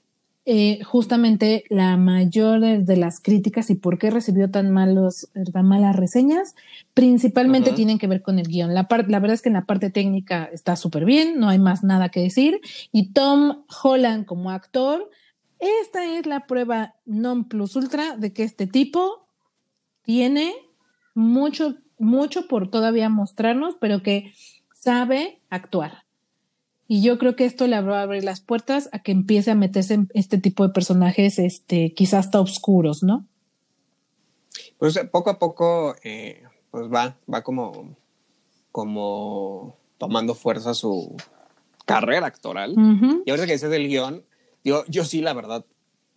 eh, 0.50 0.83
justamente 0.83 1.64
la 1.69 1.99
mayor 1.99 2.61
de, 2.61 2.97
las 2.97 3.21
críticas 3.21 3.69
y 3.69 3.75
por 3.75 3.99
qué 3.99 4.09
recibió 4.09 4.50
tan, 4.50 4.71
malos, 4.71 5.28
tan 5.52 5.67
malas 5.67 5.95
reseñas, 5.95 6.55
principalmente 6.95 7.73
tienen 7.73 7.99
que 7.99 8.07
ver 8.07 8.23
con 8.23 8.38
el 8.38 8.49
guion. 8.49 8.73
La, 8.73 8.88
la 8.88 9.21
verdad 9.21 9.35
es 9.35 9.43
que 9.43 9.50
en 9.50 9.57
la 9.57 9.67
parte 9.67 9.90
técnica 9.90 10.49
está 10.50 10.75
súper 10.76 11.05
bien, 11.05 11.38
no 11.38 11.50
hay 11.50 11.59
más 11.59 11.85
nada 11.85 12.09
que 12.09 12.21
decir. 12.21 12.62
Y 12.93 13.12
Tom 13.12 13.67
Holland 13.83 14.25
como 14.25 14.50
actor, 14.50 15.11
esta 15.59 16.07
es 16.17 16.25
la 16.25 16.47
prueba 16.47 16.95
non 17.05 17.45
plus 17.45 17.76
ultra 17.76 18.17
de 18.17 18.33
que 18.33 18.45
este 18.45 18.67
tipo 18.67 19.28
tiene 20.00 20.55
mucho, 21.14 21.75
mucho 21.99 22.49
por 22.49 22.71
todavía 22.71 23.11
mostrarnos, 23.11 23.76
pero 23.78 24.02
que 24.02 24.33
sabe 24.73 25.43
actuar. 25.50 26.08
Y 26.90 27.02
yo 27.02 27.18
creo 27.18 27.37
que 27.37 27.45
esto 27.45 27.66
le 27.66 27.78
va 27.83 28.00
a 28.00 28.02
abrir 28.02 28.25
las 28.25 28.40
puertas 28.40 28.88
a 28.92 29.00
que 29.00 29.12
empiece 29.12 29.50
a 29.50 29.54
meterse 29.54 29.92
en 29.92 30.09
este 30.14 30.38
tipo 30.38 30.66
de 30.66 30.73
personajes, 30.73 31.38
este, 31.38 31.92
quizás 31.92 32.26
hasta 32.26 32.40
oscuros, 32.40 33.02
¿no? 33.02 33.26
Pues 34.78 34.97
eh, 34.97 35.04
poco 35.04 35.28
a 35.28 35.38
poco, 35.38 35.95
eh, 36.02 36.42
pues 36.71 36.87
va, 36.87 37.18
va 37.33 37.42
como, 37.42 37.95
como 38.73 39.76
tomando 39.99 40.35
fuerza 40.35 40.73
su 40.73 41.14
carrera 41.85 42.26
actoral. 42.26 42.75
Y 43.25 43.30
ahorita 43.30 43.47
que 43.47 43.52
dices 43.52 43.71
del 43.71 43.87
guion, 43.87 44.25
yo, 44.64 44.85
yo 44.88 45.04
sí, 45.04 45.21
la 45.21 45.35
verdad, 45.35 45.66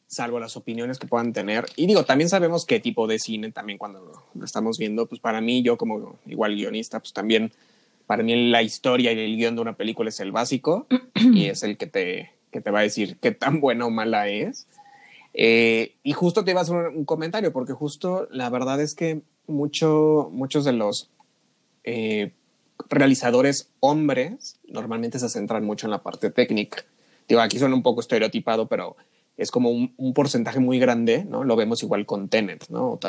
salvo 0.08 0.40
las 0.40 0.56
opiniones 0.56 1.00
que 1.00 1.08
puedan 1.08 1.34
tener. 1.34 1.66
Y 1.76 1.86
digo, 1.86 2.06
también 2.06 2.30
sabemos 2.30 2.66
qué 2.66 2.80
tipo 2.80 3.08
de 3.08 3.20
cine 3.20 3.52
también 3.52 3.78
cuando 3.78 4.24
lo 4.34 4.46
estamos 4.46 4.78
viendo, 4.78 5.06
pues 5.06 5.20
para 5.20 5.42
mí, 5.42 5.64
yo 5.64 5.78
como 5.78 6.18
igual 6.28 6.56
guionista, 6.56 7.00
pues 7.00 7.12
también 7.12 7.52
para 8.12 8.24
mí 8.24 8.50
la 8.50 8.62
historia 8.62 9.14
y 9.14 9.20
el 9.20 9.38
guion 9.38 9.56
de 9.56 9.62
una 9.62 9.78
película 9.78 10.10
es 10.10 10.20
el 10.20 10.34
básico 10.34 10.86
y 11.16 11.46
es 11.46 11.64
el 11.64 11.78
que 11.78 11.88
te, 11.88 12.34
que 12.52 12.60
te 12.60 12.70
va 12.70 12.80
a 12.80 12.82
decir 12.82 13.16
qué 13.22 13.32
tan 13.32 13.62
buena 13.62 13.86
o 13.86 13.90
mala 13.90 14.28
es. 14.28 14.68
Eh, 15.34 15.94
y 16.04 16.12
justo 16.12 16.44
te 16.44 16.52
iba 16.52 16.60
a 16.60 16.64
hacer 16.64 16.76
un, 16.76 17.06
comentario, 17.06 17.54
porque 17.54 17.72
justo 17.72 18.28
la 18.30 18.50
verdad 18.50 18.82
es 18.82 18.96
que 18.96 19.22
mucho, 19.48 20.30
muchos 20.34 20.66
de 20.66 20.74
los 20.74 21.10
eh, 21.86 22.34
realizadores 22.90 23.70
hombres 23.80 24.60
normalmente 24.68 25.18
se 25.18 25.30
centran 25.30 25.64
mucho 25.64 25.88
en 25.88 25.92
la 25.92 26.04
parte 26.04 26.32
técnica. 26.32 26.84
Digo, 27.30 27.40
aquí 27.40 27.60
suena 27.60 27.76
un 27.76 27.82
poco 27.82 28.02
estereotipado, 28.02 28.68
pero 28.68 28.98
es 29.38 29.52
como 29.52 29.70
un, 29.70 29.94
un 29.96 30.14
porcentaje 30.14 30.60
muy 30.60 30.80
grande, 30.80 31.24
¿no? 31.24 31.46
Lo 31.46 31.56
vemos 31.56 31.82
igual 31.82 32.06
con 32.06 32.28
Tenet, 32.28 32.68
¿no? 32.68 33.00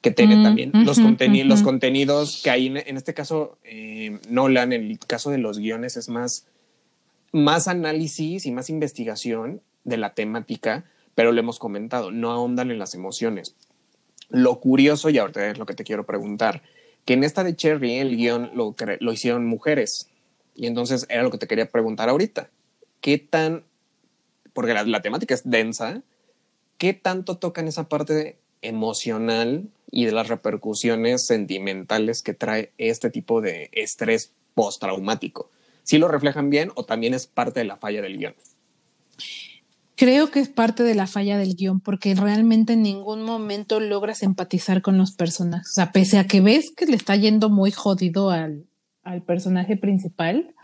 Que 0.00 0.10
tiene 0.10 0.36
mm, 0.36 0.42
también. 0.42 0.70
los, 0.72 0.98
los 0.98 1.62
contenidos 1.62 2.40
que 2.42 2.50
hay, 2.50 2.66
en, 2.66 2.96
este 2.96 3.14
caso, 3.14 3.58
eh, 3.64 4.18
Nolan, 4.28 4.72
en 4.72 4.90
el 4.90 4.98
caso 4.98 5.30
de 5.30 5.38
los 5.38 5.58
guiones, 5.58 5.96
es 5.96 6.08
más, 6.08 6.46
más 7.32 7.68
análisis 7.68 8.46
y 8.46 8.52
más 8.52 8.70
investigación 8.70 9.62
de 9.84 9.96
la 9.96 10.14
temática, 10.14 10.84
pero 11.14 11.32
lo 11.32 11.40
hemos 11.40 11.58
comentado, 11.58 12.10
no 12.10 12.30
ahondan 12.30 12.70
en 12.70 12.78
las 12.78 12.94
emociones. 12.94 13.56
Lo 14.28 14.60
curioso, 14.60 15.10
y 15.10 15.18
ahorita 15.18 15.50
es 15.50 15.58
lo 15.58 15.66
que 15.66 15.74
te 15.74 15.84
quiero 15.84 16.04
preguntar, 16.04 16.62
que 17.04 17.14
en 17.14 17.24
esta 17.24 17.44
de 17.44 17.54
Cherry 17.54 17.98
el 17.98 18.16
guion 18.16 18.50
lo, 18.54 18.74
lo 19.00 19.12
hicieron 19.12 19.46
mujeres. 19.46 20.08
Y 20.54 20.66
entonces 20.66 21.06
era 21.08 21.22
lo 21.22 21.30
que 21.30 21.38
te 21.38 21.46
quería 21.46 21.70
preguntar 21.70 22.08
ahorita. 22.08 22.50
¿Qué 23.00 23.18
tan, 23.18 23.64
porque 24.52 24.74
la, 24.74 24.84
la 24.84 25.02
temática 25.02 25.34
es 25.34 25.48
densa, 25.48 26.02
qué 26.78 26.92
tanto 26.92 27.36
tocan 27.38 27.68
esa 27.68 27.88
parte 27.88 28.38
emocional 28.62 29.68
y 29.90 30.04
de 30.04 30.12
las 30.12 30.28
repercusiones 30.28 31.26
sentimentales 31.26 32.22
que 32.22 32.34
trae 32.34 32.72
este 32.78 33.10
tipo 33.10 33.40
de 33.40 33.70
estrés 33.72 34.32
postraumático. 34.54 35.50
¿Sí 35.82 35.98
lo 35.98 36.08
reflejan 36.08 36.50
bien 36.50 36.72
o 36.74 36.84
también 36.84 37.14
es 37.14 37.26
parte 37.26 37.60
de 37.60 37.66
la 37.66 37.76
falla 37.76 38.02
del 38.02 38.18
guion? 38.18 38.34
Creo 39.94 40.30
que 40.30 40.40
es 40.40 40.48
parte 40.48 40.82
de 40.82 40.94
la 40.94 41.06
falla 41.06 41.38
del 41.38 41.54
guion 41.54 41.80
porque 41.80 42.14
realmente 42.14 42.74
en 42.74 42.82
ningún 42.82 43.22
momento 43.22 43.80
logras 43.80 44.22
empatizar 44.22 44.82
con 44.82 44.98
los 44.98 45.12
personajes. 45.12 45.70
O 45.70 45.74
sea, 45.74 45.92
pese 45.92 46.18
a 46.18 46.26
que 46.26 46.40
ves 46.40 46.70
que 46.76 46.86
le 46.86 46.96
está 46.96 47.16
yendo 47.16 47.48
muy 47.48 47.70
jodido 47.70 48.30
al, 48.30 48.66
al 49.04 49.22
personaje 49.22 49.76
principal, 49.76 50.54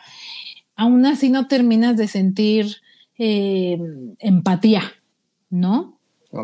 aún 0.74 1.06
así 1.06 1.30
no 1.30 1.46
terminas 1.46 1.96
de 1.96 2.08
sentir 2.08 2.76
eh, 3.16 3.78
empatía, 4.18 4.82
¿no? 5.48 5.98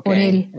Por 0.04 0.14
él. 0.14 0.52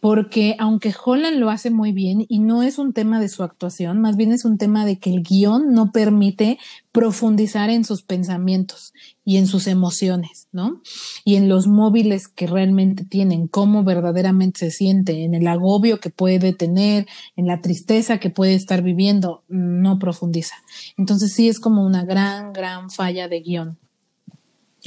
Porque 0.00 0.54
aunque 0.58 0.94
Holland 1.04 1.38
lo 1.38 1.50
hace 1.50 1.70
muy 1.70 1.92
bien 1.92 2.24
y 2.28 2.38
no 2.38 2.62
es 2.62 2.78
un 2.78 2.92
tema 2.92 3.20
de 3.20 3.28
su 3.28 3.42
actuación, 3.42 4.00
más 4.00 4.16
bien 4.16 4.32
es 4.32 4.44
un 4.44 4.56
tema 4.56 4.86
de 4.86 4.98
que 4.98 5.10
el 5.10 5.22
guion 5.22 5.72
no 5.72 5.90
permite 5.90 6.58
profundizar 6.92 7.70
en 7.70 7.84
sus 7.84 8.02
pensamientos 8.02 8.92
y 9.24 9.36
en 9.36 9.46
sus 9.46 9.66
emociones, 9.66 10.48
¿no? 10.52 10.80
Y 11.24 11.36
en 11.36 11.48
los 11.48 11.66
móviles 11.66 12.28
que 12.28 12.46
realmente 12.46 13.04
tienen, 13.04 13.48
cómo 13.48 13.82
verdaderamente 13.82 14.60
se 14.60 14.70
siente, 14.70 15.24
en 15.24 15.34
el 15.34 15.48
agobio 15.48 15.98
que 16.00 16.10
puede 16.10 16.52
tener, 16.52 17.06
en 17.36 17.46
la 17.46 17.60
tristeza 17.60 18.18
que 18.18 18.30
puede 18.30 18.54
estar 18.54 18.82
viviendo, 18.82 19.42
no 19.48 19.98
profundiza. 19.98 20.54
Entonces 20.96 21.34
sí 21.34 21.48
es 21.48 21.58
como 21.58 21.84
una 21.84 22.04
gran, 22.04 22.52
gran 22.52 22.90
falla 22.90 23.28
de 23.28 23.40
guion. 23.40 23.78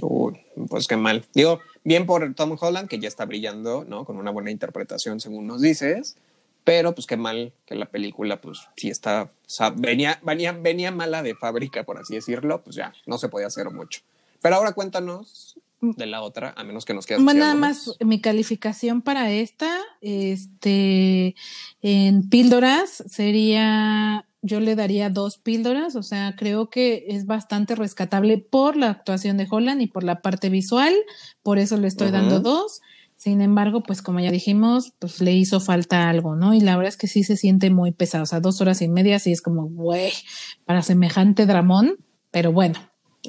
Uy, 0.01 0.39
pues 0.69 0.87
qué 0.87 0.95
mal. 0.95 1.25
Digo, 1.33 1.59
bien 1.83 2.05
por 2.05 2.33
Tom 2.35 2.57
Holland, 2.59 2.87
que 2.87 2.99
ya 2.99 3.07
está 3.07 3.25
brillando, 3.25 3.85
¿no? 3.85 4.05
Con 4.05 4.17
una 4.17 4.31
buena 4.31 4.51
interpretación, 4.51 5.19
según 5.19 5.47
nos 5.47 5.61
dices, 5.61 6.15
Pero 6.63 6.93
pues 6.93 7.07
qué 7.07 7.17
mal 7.17 7.53
que 7.65 7.75
la 7.75 7.87
película 7.87 8.39
pues 8.39 8.59
sí 8.77 8.89
está, 8.89 9.23
o 9.23 9.29
sea, 9.47 9.71
venía, 9.71 10.19
venía, 10.23 10.51
venía 10.51 10.91
mala 10.91 11.23
de 11.23 11.33
fábrica, 11.33 11.83
por 11.83 11.97
así 11.97 12.13
decirlo, 12.15 12.63
pues 12.63 12.75
ya 12.75 12.93
no 13.07 13.17
se 13.17 13.29
podía 13.29 13.47
hacer 13.47 13.71
mucho. 13.71 14.01
Pero 14.41 14.55
ahora 14.55 14.73
cuéntanos 14.73 15.55
de 15.81 16.05
la 16.05 16.21
otra, 16.21 16.53
a 16.55 16.63
menos 16.63 16.85
que 16.85 16.93
nos 16.93 17.07
quede. 17.07 17.23
Bueno, 17.23 17.39
nada 17.39 17.55
más 17.55 17.95
mi 17.99 18.21
calificación 18.21 19.01
para 19.01 19.31
esta, 19.31 19.79
este, 20.01 21.35
en 21.81 22.29
píldoras 22.29 23.03
sería, 23.07 24.27
yo 24.41 24.59
le 24.59 24.75
daría 24.75 25.09
dos 25.09 25.37
píldoras, 25.37 25.95
o 25.95 26.03
sea, 26.03 26.35
creo 26.35 26.69
que 26.69 27.05
es 27.09 27.25
bastante 27.25 27.75
rescatable 27.75 28.37
por 28.37 28.75
la 28.75 28.89
actuación 28.89 29.37
de 29.37 29.47
Holland 29.49 29.81
y 29.81 29.87
por 29.87 30.03
la 30.03 30.21
parte 30.21 30.49
visual, 30.49 30.93
por 31.43 31.59
eso 31.59 31.77
le 31.77 31.87
estoy 31.87 32.11
dando 32.11 32.39
dos. 32.39 32.81
Sin 33.17 33.41
embargo, 33.41 33.83
pues 33.83 34.01
como 34.01 34.19
ya 34.19 34.31
dijimos, 34.31 34.93
pues 34.97 35.21
le 35.21 35.33
hizo 35.33 35.59
falta 35.59 36.09
algo, 36.09 36.35
¿no? 36.35 36.55
Y 36.55 36.59
la 36.59 36.75
verdad 36.75 36.89
es 36.89 36.97
que 36.97 37.05
sí 37.05 37.23
se 37.23 37.37
siente 37.37 37.69
muy 37.69 37.91
pesado, 37.91 38.23
o 38.23 38.25
sea, 38.25 38.39
dos 38.39 38.61
horas 38.61 38.81
y 38.81 38.87
media, 38.87 39.19
sí 39.19 39.31
es 39.31 39.43
como, 39.43 39.67
güey, 39.67 40.11
para 40.65 40.81
semejante 40.81 41.45
dramón, 41.45 41.97
pero 42.31 42.51
bueno, 42.51 42.79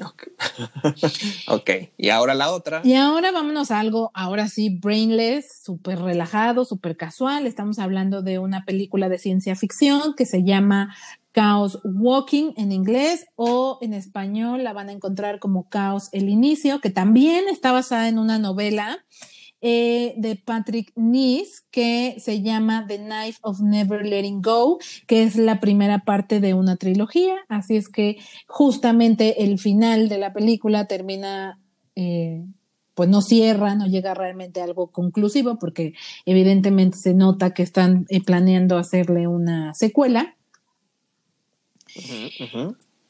ok, 1.47 1.69
y 1.97 2.09
ahora 2.09 2.33
la 2.33 2.51
otra. 2.51 2.81
Y 2.83 2.95
ahora 2.95 3.31
vámonos 3.31 3.71
a 3.71 3.79
algo, 3.79 4.11
ahora 4.13 4.47
sí, 4.47 4.69
brainless, 4.69 5.61
súper 5.63 5.99
relajado, 5.99 6.65
súper 6.65 6.97
casual. 6.97 7.45
Estamos 7.45 7.79
hablando 7.79 8.21
de 8.21 8.39
una 8.39 8.65
película 8.65 9.09
de 9.09 9.19
ciencia 9.19 9.55
ficción 9.55 10.15
que 10.15 10.25
se 10.25 10.43
llama 10.43 10.95
Chaos 11.33 11.79
Walking 11.83 12.53
en 12.57 12.71
inglés 12.71 13.25
o 13.35 13.79
en 13.81 13.93
español 13.93 14.63
la 14.63 14.73
van 14.73 14.89
a 14.89 14.93
encontrar 14.93 15.39
como 15.39 15.67
Chaos 15.71 16.09
el 16.11 16.29
Inicio, 16.29 16.79
que 16.79 16.89
también 16.89 17.45
está 17.49 17.71
basada 17.71 18.07
en 18.07 18.19
una 18.19 18.39
novela 18.39 19.03
eh, 19.65 20.13
de 20.17 20.35
Patrick 20.35 20.91
Nees 20.97 21.61
que 21.71 22.17
se 22.19 22.41
llama 22.41 22.85
The 22.85 22.97
Knife 22.97 23.39
of 23.43 23.61
Never 23.61 24.05
Letting 24.05 24.41
Go, 24.41 24.77
que 25.07 25.23
es 25.23 25.37
la 25.37 25.61
primera 25.61 25.99
parte 25.99 26.41
de 26.41 26.53
una 26.53 26.75
trilogía. 26.75 27.37
Así 27.47 27.77
es 27.77 27.87
que 27.87 28.17
justamente 28.45 29.45
el 29.45 29.57
final 29.57 30.09
de 30.09 30.17
la 30.17 30.33
película 30.33 30.85
termina, 30.85 31.61
eh, 31.95 32.43
pues 32.93 33.07
no 33.07 33.21
cierra, 33.21 33.73
no 33.75 33.87
llega 33.87 34.13
realmente 34.13 34.59
a 34.59 34.65
algo 34.65 34.91
conclusivo, 34.91 35.57
porque 35.57 35.93
evidentemente 36.25 36.97
se 36.97 37.13
nota 37.13 37.53
que 37.53 37.63
están 37.63 38.05
eh, 38.09 38.21
planeando 38.21 38.77
hacerle 38.77 39.27
una 39.27 39.73
secuela. 39.75 40.35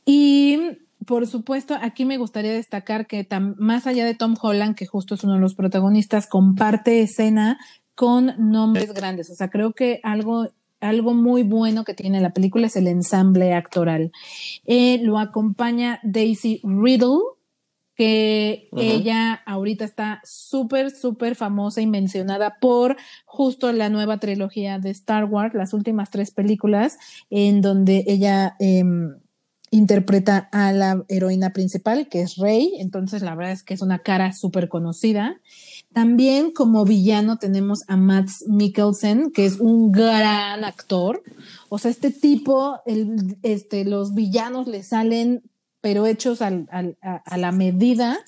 Y 0.05 0.59
por 1.05 1.27
supuesto, 1.27 1.75
aquí 1.81 2.05
me 2.05 2.17
gustaría 2.17 2.51
destacar 2.51 3.07
que 3.07 3.27
más 3.57 3.87
allá 3.87 4.05
de 4.05 4.15
Tom 4.15 4.35
Holland, 4.39 4.75
que 4.75 4.85
justo 4.85 5.15
es 5.15 5.23
uno 5.23 5.33
de 5.33 5.39
los 5.39 5.55
protagonistas, 5.55 6.27
comparte 6.27 7.01
escena 7.01 7.59
con 7.95 8.33
nombres 8.37 8.93
grandes. 8.93 9.29
O 9.29 9.35
sea, 9.35 9.49
creo 9.49 9.73
que 9.73 9.99
algo, 10.03 10.49
algo 10.79 11.13
muy 11.13 11.43
bueno 11.43 11.83
que 11.83 11.93
tiene 11.93 12.21
la 12.21 12.33
película 12.33 12.67
es 12.67 12.75
el 12.75 12.87
ensamble 12.87 13.53
actoral. 13.53 14.11
Eh, 14.65 14.99
lo 15.01 15.19
acompaña 15.19 15.99
Daisy 16.03 16.61
Riddle, 16.63 17.19
que 17.95 18.69
ella 18.75 19.35
ahorita 19.45 19.85
está 19.85 20.19
súper, 20.23 20.89
súper 20.89 21.35
famosa 21.35 21.79
y 21.79 21.85
mencionada 21.85 22.57
por 22.59 22.97
justo 23.25 23.71
la 23.71 23.89
nueva 23.89 24.17
trilogía 24.17 24.79
de 24.79 24.89
Star 24.89 25.25
Wars, 25.25 25.53
las 25.53 25.73
últimas 25.73 26.09
tres 26.09 26.31
películas, 26.31 26.97
en 27.29 27.61
donde 27.61 28.03
ella... 28.07 28.55
Em, 28.59 29.22
interpreta 29.73 30.49
a 30.51 30.71
la 30.71 31.03
heroína 31.09 31.51
principal, 31.51 32.07
que 32.07 32.21
es 32.21 32.35
Rey, 32.37 32.73
entonces 32.77 33.23
la 33.23 33.33
verdad 33.33 33.53
es 33.53 33.63
que 33.63 33.73
es 33.73 33.81
una 33.81 33.99
cara 33.99 34.31
súper 34.31 34.69
conocida. 34.69 35.41
También 35.93 36.51
como 36.51 36.85
villano 36.85 37.37
tenemos 37.39 37.83
a 37.87 37.97
Max 37.97 38.45
Mikkelsen, 38.47 39.31
que 39.31 39.47
es 39.47 39.59
un 39.59 39.91
gran 39.91 40.63
actor. 40.63 41.23
O 41.69 41.79
sea, 41.79 41.89
este 41.89 42.11
tipo, 42.11 42.81
este, 43.41 43.83
los 43.83 44.13
villanos 44.13 44.67
le 44.67 44.83
salen, 44.83 45.41
pero 45.81 46.05
hechos 46.05 46.43
a 46.43 47.37
la 47.37 47.51
medida 47.51 48.19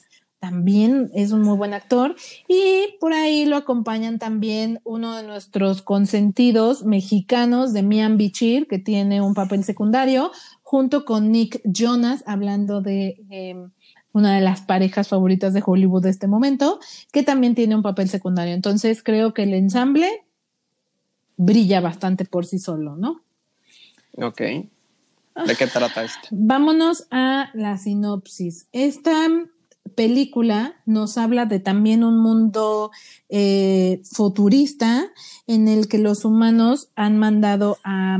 también 0.45 1.09
es 1.15 1.31
un 1.31 1.41
muy 1.41 1.57
buen 1.57 1.73
actor. 1.73 2.15
Y 2.47 2.97
por 2.99 3.13
ahí 3.13 3.45
lo 3.45 3.55
acompañan 3.55 4.19
también 4.19 4.79
uno 4.83 5.15
de 5.15 5.23
nuestros 5.23 5.81
consentidos 5.81 6.85
mexicanos 6.85 7.73
de 7.73 7.81
Mian 7.81 8.17
Bichir, 8.17 8.67
que 8.67 8.77
tiene 8.77 9.21
un 9.21 9.33
papel 9.33 9.63
secundario, 9.63 10.31
junto 10.75 11.05
con 11.05 11.31
Nick 11.31 11.61
Jonas, 11.63 12.21
hablando 12.27 12.81
de 12.81 13.23
em, 13.29 13.71
una 14.11 14.35
de 14.35 14.41
las 14.41 14.59
parejas 14.59 15.07
favoritas 15.07 15.53
de 15.53 15.63
Hollywood 15.65 16.03
de 16.03 16.09
este 16.09 16.27
momento, 16.27 16.81
que 17.13 17.23
también 17.23 17.55
tiene 17.55 17.77
un 17.77 17.81
papel 17.81 18.09
secundario. 18.09 18.53
Entonces 18.53 19.01
creo 19.01 19.33
que 19.33 19.43
el 19.43 19.53
ensamble 19.53 20.25
brilla 21.37 21.79
bastante 21.79 22.25
por 22.25 22.45
sí 22.45 22.59
solo, 22.59 22.97
¿no? 22.97 23.21
Ok. 24.17 24.41
¿De 24.41 25.55
qué 25.57 25.67
trata 25.67 26.03
esto? 26.03 26.27
Vámonos 26.29 27.07
a 27.09 27.51
la 27.53 27.77
sinopsis. 27.77 28.67
Esta 28.73 29.29
película 29.95 30.75
nos 30.85 31.17
habla 31.17 31.45
de 31.45 31.61
también 31.61 32.03
un 32.03 32.21
mundo 32.21 32.91
eh, 33.29 34.01
futurista 34.11 35.05
en 35.47 35.69
el 35.69 35.87
que 35.87 35.99
los 35.99 36.25
humanos 36.25 36.89
han 36.97 37.17
mandado 37.17 37.77
a, 37.85 38.17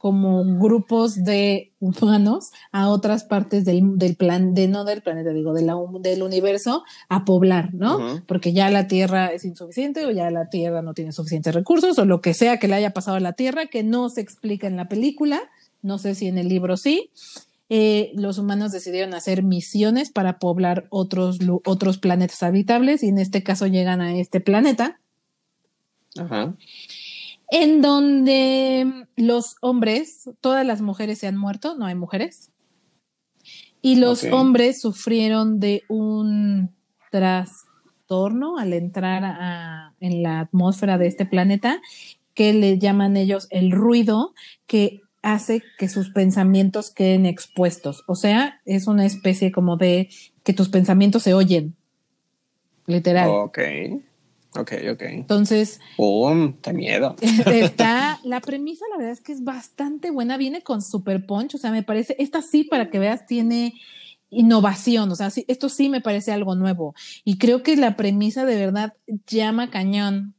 como 0.00 0.42
grupos 0.58 1.24
de 1.24 1.72
humanos 1.78 2.52
a 2.72 2.88
otras 2.88 3.24
partes 3.24 3.66
del, 3.66 3.98
del 3.98 4.16
plan, 4.16 4.54
de 4.54 4.66
no 4.66 4.86
del 4.86 5.02
planeta, 5.02 5.28
digo, 5.28 5.52
de 5.52 5.60
la, 5.60 5.76
del 6.00 6.22
universo 6.22 6.84
a 7.10 7.26
poblar, 7.26 7.74
¿no? 7.74 8.22
Porque 8.26 8.54
ya 8.54 8.70
la 8.70 8.86
Tierra 8.86 9.26
es 9.26 9.44
insuficiente 9.44 10.06
o 10.06 10.10
ya 10.10 10.30
la 10.30 10.48
Tierra 10.48 10.80
no 10.80 10.94
tiene 10.94 11.12
suficientes 11.12 11.54
recursos 11.54 11.98
o 11.98 12.06
lo 12.06 12.22
que 12.22 12.32
sea 12.32 12.56
que 12.56 12.66
le 12.66 12.76
haya 12.76 12.94
pasado 12.94 13.18
a 13.18 13.20
la 13.20 13.34
Tierra 13.34 13.66
que 13.66 13.82
no 13.82 14.08
se 14.08 14.22
explica 14.22 14.66
en 14.66 14.78
la 14.78 14.88
película, 14.88 15.42
no 15.82 15.98
sé 15.98 16.14
si 16.14 16.28
en 16.28 16.38
el 16.38 16.48
libro 16.48 16.78
sí. 16.78 17.10
Eh, 17.68 18.12
los 18.14 18.38
humanos 18.38 18.72
decidieron 18.72 19.12
hacer 19.12 19.42
misiones 19.42 20.08
para 20.08 20.38
poblar 20.38 20.86
otros, 20.88 21.40
otros 21.66 21.98
planetas 21.98 22.42
habitables 22.42 23.02
y 23.02 23.08
en 23.08 23.18
este 23.18 23.42
caso 23.42 23.66
llegan 23.66 24.00
a 24.00 24.16
este 24.16 24.40
planeta. 24.40 24.98
Ajá 26.16 26.54
en 27.50 27.82
donde 27.82 29.06
los 29.16 29.56
hombres, 29.60 30.30
todas 30.40 30.64
las 30.64 30.80
mujeres 30.80 31.18
se 31.18 31.26
han 31.26 31.36
muerto, 31.36 31.76
no 31.76 31.86
hay 31.86 31.94
mujeres, 31.94 32.50
y 33.82 33.96
los 33.96 34.24
hombres 34.24 34.80
sufrieron 34.80 35.58
de 35.58 35.82
un 35.88 36.70
trastorno 37.10 38.58
al 38.58 38.72
entrar 38.72 39.92
en 40.00 40.22
la 40.22 40.40
atmósfera 40.40 40.98
de 40.98 41.06
este 41.06 41.26
planeta, 41.26 41.80
que 42.34 42.52
le 42.52 42.78
llaman 42.78 43.16
ellos 43.16 43.48
el 43.50 43.72
ruido, 43.72 44.34
que 44.66 45.00
hace 45.22 45.62
que 45.78 45.88
sus 45.88 46.10
pensamientos 46.10 46.90
queden 46.90 47.26
expuestos. 47.26 48.04
O 48.06 48.14
sea, 48.14 48.60
es 48.64 48.86
una 48.86 49.04
especie 49.04 49.50
como 49.50 49.76
de 49.76 50.08
que 50.44 50.52
tus 50.52 50.68
pensamientos 50.68 51.22
se 51.22 51.34
oyen, 51.34 51.74
literal. 52.86 53.28
Ok. 53.30 53.58
Ok, 54.56 54.72
ok. 54.92 55.02
Entonces. 55.02 55.80
¡Pum! 55.96 56.54
¡Qué 56.60 56.72
miedo! 56.72 57.16
Está. 57.46 58.18
La 58.24 58.40
premisa, 58.40 58.84
la 58.90 58.98
verdad 58.98 59.12
es 59.12 59.20
que 59.20 59.32
es 59.32 59.44
bastante 59.44 60.10
buena. 60.10 60.36
Viene 60.36 60.62
con 60.62 60.82
super 60.82 61.24
punch. 61.24 61.54
O 61.54 61.58
sea, 61.58 61.70
me 61.70 61.82
parece. 61.82 62.16
Esta 62.18 62.42
sí, 62.42 62.64
para 62.64 62.90
que 62.90 62.98
veas, 62.98 63.26
tiene 63.26 63.74
innovación. 64.30 65.10
O 65.10 65.16
sea, 65.16 65.30
sí, 65.30 65.44
esto 65.48 65.68
sí 65.68 65.88
me 65.88 66.00
parece 66.00 66.32
algo 66.32 66.54
nuevo. 66.54 66.94
Y 67.24 67.38
creo 67.38 67.62
que 67.62 67.76
la 67.76 67.96
premisa 67.96 68.44
de 68.44 68.56
verdad 68.56 68.94
llama 69.26 69.70
cañón. 69.70 70.34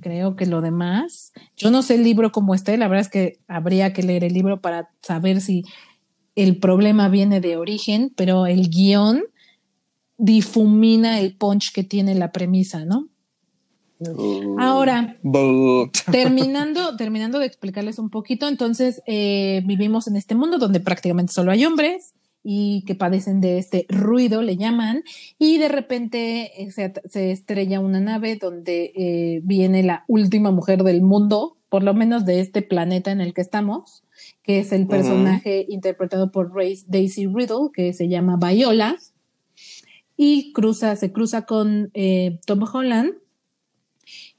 Creo 0.00 0.36
que 0.36 0.46
lo 0.46 0.60
demás. 0.60 1.32
Yo 1.56 1.70
no 1.70 1.82
sé 1.82 1.96
el 1.96 2.04
libro 2.04 2.32
como 2.32 2.54
esté. 2.54 2.76
La 2.76 2.88
verdad 2.88 3.06
es 3.06 3.10
que 3.10 3.40
habría 3.48 3.92
que 3.92 4.02
leer 4.02 4.24
el 4.24 4.32
libro 4.32 4.60
para 4.60 4.90
saber 5.02 5.40
si 5.40 5.64
el 6.36 6.58
problema 6.58 7.08
viene 7.08 7.40
de 7.40 7.56
origen, 7.56 8.12
pero 8.16 8.46
el 8.46 8.70
guion 8.70 9.24
difumina 10.18 11.18
el 11.20 11.36
punch 11.36 11.72
que 11.72 11.82
tiene 11.82 12.14
la 12.14 12.30
premisa, 12.30 12.84
¿no? 12.84 13.08
Ahora, 14.58 15.16
terminando, 16.12 16.96
terminando 16.96 17.38
de 17.38 17.46
explicarles 17.46 17.98
un 17.98 18.10
poquito, 18.10 18.46
entonces 18.48 19.02
eh, 19.06 19.62
vivimos 19.66 20.06
en 20.06 20.16
este 20.16 20.34
mundo 20.34 20.58
donde 20.58 20.80
prácticamente 20.80 21.32
solo 21.32 21.50
hay 21.50 21.64
hombres 21.64 22.14
y 22.44 22.84
que 22.86 22.94
padecen 22.94 23.40
de 23.40 23.58
este 23.58 23.86
ruido, 23.88 24.42
le 24.42 24.56
llaman, 24.56 25.02
y 25.38 25.58
de 25.58 25.68
repente 25.68 26.62
eh, 26.62 26.70
se, 26.70 27.32
estrella 27.32 27.80
una 27.80 28.00
nave 28.00 28.36
donde 28.36 28.92
eh, 28.94 29.40
viene 29.42 29.82
la 29.82 30.04
última 30.06 30.52
mujer 30.52 30.84
del 30.84 31.02
mundo, 31.02 31.56
por 31.68 31.82
lo 31.82 31.92
menos 31.92 32.24
de 32.24 32.40
este 32.40 32.62
planeta 32.62 33.10
en 33.10 33.20
el 33.20 33.34
que 33.34 33.40
estamos, 33.40 34.04
que 34.44 34.60
es 34.60 34.72
el 34.72 34.86
personaje 34.86 35.66
interpretado 35.68 36.30
por 36.30 36.54
Race 36.54 36.84
Daisy 36.86 37.26
Riddle, 37.26 37.70
que 37.74 37.92
se 37.92 38.08
llama 38.08 38.38
Viola, 38.40 38.96
y 40.16 40.52
cruza, 40.52 40.96
se 40.96 41.12
cruza 41.12 41.42
con 41.42 41.92
Tom 42.46 42.64
Holland 42.72 43.14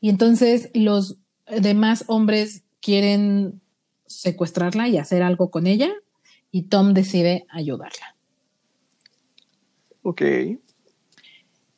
y 0.01 0.09
entonces 0.09 0.69
los 0.73 1.17
demás 1.45 2.05
hombres 2.07 2.63
quieren 2.81 3.61
secuestrarla 4.07 4.87
y 4.87 4.97
hacer 4.97 5.23
algo 5.23 5.51
con 5.51 5.67
ella 5.67 5.91
y 6.51 6.63
Tom 6.63 6.93
decide 6.93 7.45
ayudarla. 7.49 8.15
Ok. 10.01 10.21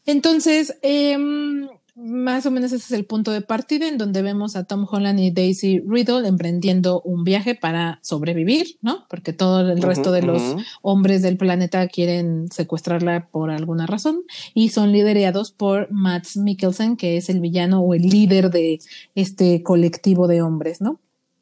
Entonces, 0.06 0.78
em, 0.82 1.68
más 1.96 2.46
o 2.46 2.52
menos 2.52 2.72
ese 2.72 2.86
es 2.86 2.92
el 2.92 3.06
punto 3.06 3.32
de 3.32 3.42
partida 3.42 3.88
en 3.88 3.98
donde 3.98 4.22
vemos 4.22 4.56
a 4.56 4.64
Tom 4.64 4.88
Holland 4.90 5.20
y 5.20 5.32
Daisy 5.32 5.80
Riddle 5.86 6.28
emprendiendo 6.28 7.02
un 7.02 7.24
viaje 7.24 7.54
para 7.54 8.00
sobrevivir, 8.02 8.78
¿no? 8.82 9.06
Porque 9.10 9.34
todo 9.34 9.72
el 9.72 9.82
resto 9.82 10.12
de 10.12 10.22
los 10.22 10.42
hombres 10.82 11.22
del 11.22 11.38
planeta 11.38 11.88
quieren 11.88 12.50
secuestrarla 12.52 13.28
por 13.28 13.52
alguna 13.52 13.88
razón 13.88 14.22
y 14.54 14.70
son 14.70 14.92
liderados 14.92 15.52
por 15.52 15.92
Matt 15.92 16.28
Mikkelsen, 16.36 16.96
que 16.96 17.18
es 17.18 17.30
el 17.30 17.42
villano 17.42 17.82
o 17.82 17.94
el 17.94 18.04
líder 18.04 18.50
de 18.50 18.80
este 19.16 19.62
colectivo 19.62 20.28
de 20.28 20.42
hombres, 20.42 20.82
¿no? 20.82 21.00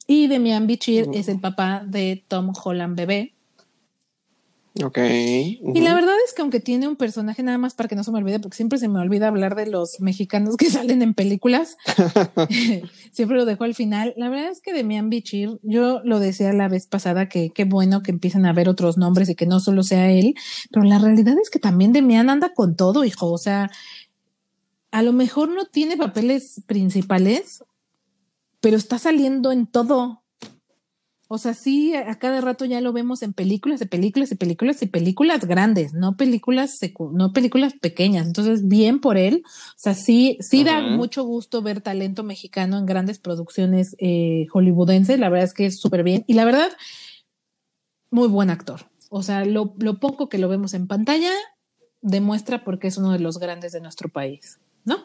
Y 0.08 0.28
Demian 0.28 0.66
Bichir 0.66 1.08
es 1.14 1.28
el 1.28 1.40
papá 1.40 1.84
de 1.86 2.24
Tom 2.28 2.52
Holland 2.64 2.98
bebé, 2.98 3.36
Ok. 4.84 4.98
Y 5.00 5.82
la 5.82 5.94
verdad 5.96 6.14
es 6.26 6.34
que 6.34 6.42
aunque 6.42 6.60
tiene 6.60 6.88
un 6.88 6.96
personaje 6.96 7.42
nada 7.42 7.58
más 7.58 7.74
para 7.74 7.90
que 7.90 7.96
no 7.96 8.04
se 8.04 8.12
me 8.12 8.20
olvide, 8.20 8.40
porque 8.40 8.56
siempre 8.56 8.78
se 8.78 8.88
me 8.88 9.00
olvida 9.00 9.28
hablar 9.28 9.56
de 9.56 9.66
los 9.66 10.00
mexicanos 10.00 10.58
que 10.58 10.70
salen 10.70 11.02
en 11.02 11.14
películas, 11.14 11.78
siempre 13.12 13.38
lo 13.38 13.46
dejo 13.46 13.64
al 13.64 13.76
final. 13.76 14.14
La 14.16 14.30
verdad 14.30 14.52
es 14.52 14.62
que 14.62 14.74
Demian 14.74 15.10
Bichir, 15.10 15.60
yo 15.64 16.02
lo 16.04 16.20
decía 16.20 16.54
la 16.54 16.68
vez 16.68 16.88
pasada 16.88 17.28
que 17.28 17.50
qué 17.50 17.66
bueno 17.66 18.04
que 18.04 18.12
empiecen 18.12 18.46
a 18.46 18.54
ver 18.54 18.70
otros 18.70 18.98
nombres 18.98 19.30
y 19.30 19.36
que 19.36 19.48
no 19.48 19.60
solo 19.60 19.84
sea 19.84 20.12
él, 20.12 20.36
pero 20.72 20.86
la 20.86 21.00
realidad 21.00 21.36
es 21.42 21.50
que 21.50 21.60
también 21.60 21.92
Demian 21.92 22.30
anda 22.30 22.54
con 22.54 22.76
todo, 22.76 23.04
hijo. 23.04 23.32
O 23.32 23.38
sea, 23.38 23.72
a 24.92 25.02
lo 25.02 25.14
mejor 25.14 25.50
no 25.50 25.66
tiene 25.66 25.98
papeles 25.98 26.62
principales, 26.68 27.64
pero 28.60 28.78
está 28.78 29.00
saliendo 29.00 29.52
en 29.52 29.68
todo. 29.68 30.24
O 31.32 31.38
sea, 31.38 31.54
sí, 31.54 31.94
a 31.94 32.18
cada 32.18 32.42
rato 32.42 32.66
ya 32.66 32.82
lo 32.82 32.92
vemos 32.92 33.22
en 33.22 33.34
películas, 33.34 33.80
de 33.80 33.86
películas 33.86 34.32
y 34.32 34.36
películas 34.36 34.82
y 34.82 34.88
películas 34.88 35.46
grandes, 35.46 35.94
no 35.94 36.18
películas, 36.18 36.80
no 37.14 37.34
películas 37.34 37.74
pequeñas. 37.80 38.26
Entonces, 38.26 38.68
bien 38.68 39.00
por 39.00 39.16
él. 39.16 39.44
O 39.46 39.78
sea, 39.78 39.94
sí, 39.94 40.40
sí 40.42 40.64
da 40.64 40.82
mucho 40.82 41.24
gusto 41.24 41.62
ver 41.62 41.82
talento 41.82 42.24
mexicano 42.24 42.80
en 42.80 42.88
grandes 42.88 43.20
producciones 43.20 43.96
eh, 44.00 44.48
hollywoodenses. 44.52 45.20
La 45.20 45.30
verdad 45.30 45.46
es 45.46 45.54
que 45.54 45.68
es 45.68 45.80
súper 45.80 46.02
bien. 46.02 46.26
Y 46.26 46.34
la 46.34 46.46
verdad, 46.46 46.72
muy 48.10 48.28
buen 48.28 48.50
actor. 48.50 48.90
O 49.12 49.22
sea, 49.22 49.46
lo, 49.46 49.76
lo 49.78 50.00
poco 50.00 50.30
que 50.30 50.40
lo 50.40 50.50
vemos 50.50 50.74
en 50.74 50.88
pantalla 50.88 51.32
demuestra 52.02 52.64
por 52.64 52.80
qué 52.80 52.88
es 52.88 52.98
uno 52.98 53.12
de 53.12 53.20
los 53.20 53.38
grandes 53.38 53.72
de 53.72 53.82
nuestro 53.82 54.10
país, 54.10 54.60
¿no? 54.84 54.98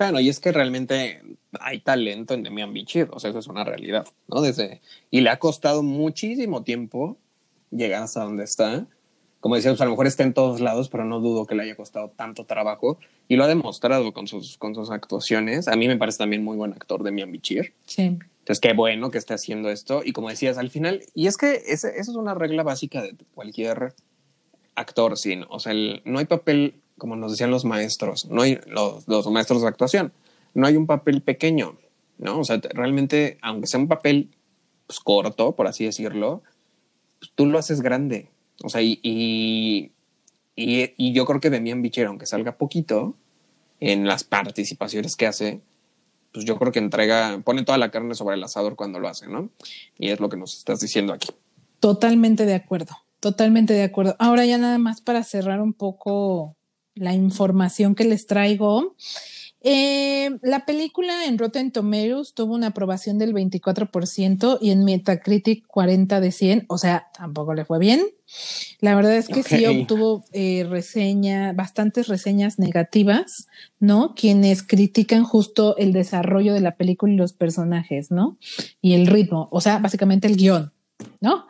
Bueno, 0.00 0.18
y 0.18 0.30
es 0.30 0.40
que 0.40 0.50
realmente 0.50 1.20
hay 1.60 1.80
talento 1.80 2.32
en 2.32 2.42
Demian 2.42 2.72
Bichir, 2.72 3.08
o 3.12 3.20
sea, 3.20 3.28
eso 3.28 3.38
es 3.38 3.48
una 3.48 3.64
realidad, 3.64 4.06
¿no? 4.28 4.40
Desde, 4.40 4.80
y 5.10 5.20
le 5.20 5.28
ha 5.28 5.38
costado 5.38 5.82
muchísimo 5.82 6.62
tiempo 6.62 7.18
llegar 7.70 8.04
hasta 8.04 8.24
donde 8.24 8.44
está. 8.44 8.86
Como 9.40 9.56
decíamos, 9.56 9.78
a 9.82 9.84
lo 9.84 9.90
mejor 9.90 10.06
está 10.06 10.22
en 10.22 10.32
todos 10.32 10.62
lados, 10.62 10.88
pero 10.88 11.04
no 11.04 11.20
dudo 11.20 11.44
que 11.44 11.54
le 11.54 11.64
haya 11.64 11.76
costado 11.76 12.08
tanto 12.16 12.46
trabajo 12.46 12.98
y 13.28 13.36
lo 13.36 13.44
ha 13.44 13.46
demostrado 13.46 14.14
con 14.14 14.26
sus, 14.26 14.56
con 14.56 14.74
sus 14.74 14.90
actuaciones. 14.90 15.68
A 15.68 15.76
mí 15.76 15.86
me 15.86 15.98
parece 15.98 16.16
también 16.16 16.42
muy 16.42 16.56
buen 16.56 16.72
actor 16.72 17.02
Demian 17.02 17.30
Bichir. 17.30 17.74
Sí. 17.84 18.04
Entonces, 18.38 18.60
qué 18.60 18.72
bueno 18.72 19.10
que 19.10 19.18
esté 19.18 19.34
haciendo 19.34 19.68
esto. 19.68 20.00
Y 20.02 20.12
como 20.12 20.30
decías, 20.30 20.56
al 20.56 20.70
final, 20.70 21.02
y 21.14 21.26
es 21.26 21.36
que 21.36 21.60
esa 21.66 21.90
es 21.90 22.08
una 22.08 22.32
regla 22.32 22.62
básica 22.62 23.02
de 23.02 23.14
cualquier 23.34 23.92
actor, 24.76 25.18
sí, 25.18 25.38
o 25.50 25.60
sea, 25.60 25.74
no 26.06 26.18
hay 26.18 26.24
papel 26.24 26.80
como 27.00 27.16
nos 27.16 27.32
decían 27.32 27.50
los 27.50 27.64
maestros, 27.64 28.26
no 28.26 28.42
hay 28.42 28.60
los, 28.68 29.08
los 29.08 29.26
maestros 29.28 29.62
de 29.62 29.68
actuación, 29.68 30.12
no 30.54 30.68
hay 30.68 30.76
un 30.76 30.86
papel 30.86 31.22
pequeño, 31.22 31.76
¿no? 32.18 32.38
O 32.38 32.44
sea, 32.44 32.60
realmente, 32.74 33.38
aunque 33.42 33.66
sea 33.66 33.80
un 33.80 33.88
papel 33.88 34.30
pues, 34.86 35.00
corto, 35.00 35.56
por 35.56 35.66
así 35.66 35.84
decirlo, 35.84 36.42
pues, 37.18 37.32
tú 37.34 37.46
lo 37.46 37.58
haces 37.58 37.80
grande. 37.80 38.28
O 38.62 38.68
sea, 38.68 38.82
y, 38.82 39.00
y, 39.02 39.92
y, 40.56 41.12
yo 41.12 41.24
creo 41.24 41.40
que 41.40 41.48
Demian 41.48 41.80
Bichir, 41.80 42.06
aunque 42.06 42.26
salga 42.26 42.58
poquito 42.58 43.14
en 43.80 44.06
las 44.06 44.24
participaciones 44.24 45.16
que 45.16 45.26
hace, 45.26 45.60
pues 46.32 46.44
yo 46.44 46.58
creo 46.58 46.72
que 46.72 46.78
entrega, 46.78 47.40
pone 47.44 47.64
toda 47.64 47.78
la 47.78 47.90
carne 47.90 48.14
sobre 48.14 48.36
el 48.36 48.44
asador 48.44 48.76
cuando 48.76 48.98
lo 48.98 49.08
hace, 49.08 49.26
¿no? 49.26 49.48
Y 49.98 50.10
es 50.10 50.20
lo 50.20 50.28
que 50.28 50.36
nos 50.36 50.56
estás 50.56 50.80
diciendo 50.80 51.12
aquí. 51.12 51.28
Totalmente 51.80 52.44
de 52.44 52.54
acuerdo, 52.54 52.94
totalmente 53.20 53.72
de 53.72 53.84
acuerdo. 53.84 54.16
Ahora 54.18 54.44
ya 54.44 54.58
nada 54.58 54.78
más 54.78 55.00
para 55.00 55.24
cerrar 55.24 55.62
un 55.62 55.72
poco 55.72 56.56
la 56.94 57.14
información 57.14 57.94
que 57.94 58.04
les 58.04 58.26
traigo. 58.26 58.96
Eh, 59.62 60.38
la 60.40 60.64
película 60.64 61.26
en 61.26 61.36
Rotten 61.36 61.70
Tomatoes 61.70 62.32
tuvo 62.32 62.54
una 62.54 62.68
aprobación 62.68 63.18
del 63.18 63.34
24% 63.34 64.58
y 64.58 64.70
en 64.70 64.84
Metacritic 64.84 65.66
40 65.66 66.18
de 66.20 66.32
100, 66.32 66.64
o 66.68 66.78
sea, 66.78 67.08
tampoco 67.12 67.52
le 67.52 67.66
fue 67.66 67.78
bien. 67.78 68.00
La 68.80 68.94
verdad 68.94 69.16
es 69.16 69.28
que 69.28 69.42
sí 69.42 69.66
obtuvo 69.66 70.24
eh, 70.32 70.66
reseña, 70.68 71.52
bastantes 71.52 72.08
reseñas 72.08 72.58
negativas, 72.58 73.48
¿no? 73.80 74.14
Quienes 74.14 74.62
critican 74.62 75.24
justo 75.24 75.76
el 75.76 75.92
desarrollo 75.92 76.54
de 76.54 76.60
la 76.60 76.76
película 76.76 77.12
y 77.12 77.16
los 77.16 77.34
personajes, 77.34 78.10
¿no? 78.10 78.38
Y 78.80 78.94
el 78.94 79.06
ritmo, 79.06 79.48
o 79.50 79.60
sea, 79.60 79.78
básicamente 79.78 80.26
el 80.26 80.36
guion, 80.36 80.72
¿no? 81.20 81.46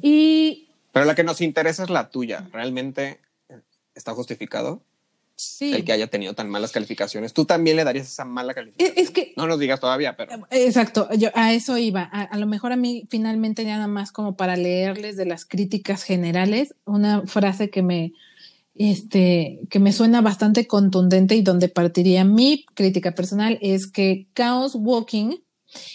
Y... 0.00 0.68
Pero 0.92 1.04
la 1.04 1.14
que 1.14 1.24
nos 1.24 1.40
interesa 1.42 1.82
es 1.82 1.90
la 1.90 2.08
tuya. 2.08 2.48
Realmente 2.52 3.18
está 3.94 4.14
justificado. 4.14 4.82
Sí. 5.36 5.72
El 5.72 5.84
que 5.84 5.92
haya 5.92 6.06
tenido 6.06 6.34
tan 6.34 6.48
malas 6.48 6.70
calificaciones. 6.70 7.32
Tú 7.32 7.44
también 7.44 7.76
le 7.76 7.84
darías 7.84 8.06
esa 8.06 8.24
mala 8.24 8.54
calificación. 8.54 8.96
Es 8.96 9.10
que. 9.10 9.32
No 9.36 9.46
nos 9.46 9.58
digas 9.58 9.80
todavía, 9.80 10.16
pero. 10.16 10.46
Exacto. 10.50 11.08
Yo 11.16 11.30
a 11.34 11.52
eso 11.52 11.76
iba. 11.76 12.02
A, 12.02 12.38
lo 12.38 12.46
mejor 12.46 12.72
a 12.72 12.76
mí, 12.76 13.08
finalmente, 13.10 13.64
nada 13.64 13.88
más 13.88 14.12
como 14.12 14.36
para 14.36 14.56
leerles 14.56 15.16
de 15.16 15.26
las 15.26 15.44
críticas 15.44 16.04
generales, 16.04 16.74
una 16.84 17.26
frase 17.26 17.70
que 17.70 17.82
me. 17.82 18.12
Este, 18.76 19.60
que 19.70 19.78
me 19.78 19.92
suena 19.92 20.20
bastante 20.20 20.66
contundente 20.66 21.36
y 21.36 21.42
donde 21.42 21.68
partiría 21.68 22.24
mi 22.24 22.66
crítica 22.74 23.14
personal 23.14 23.56
es 23.62 23.86
que 23.86 24.26
Chaos 24.34 24.74
Walking 24.74 25.36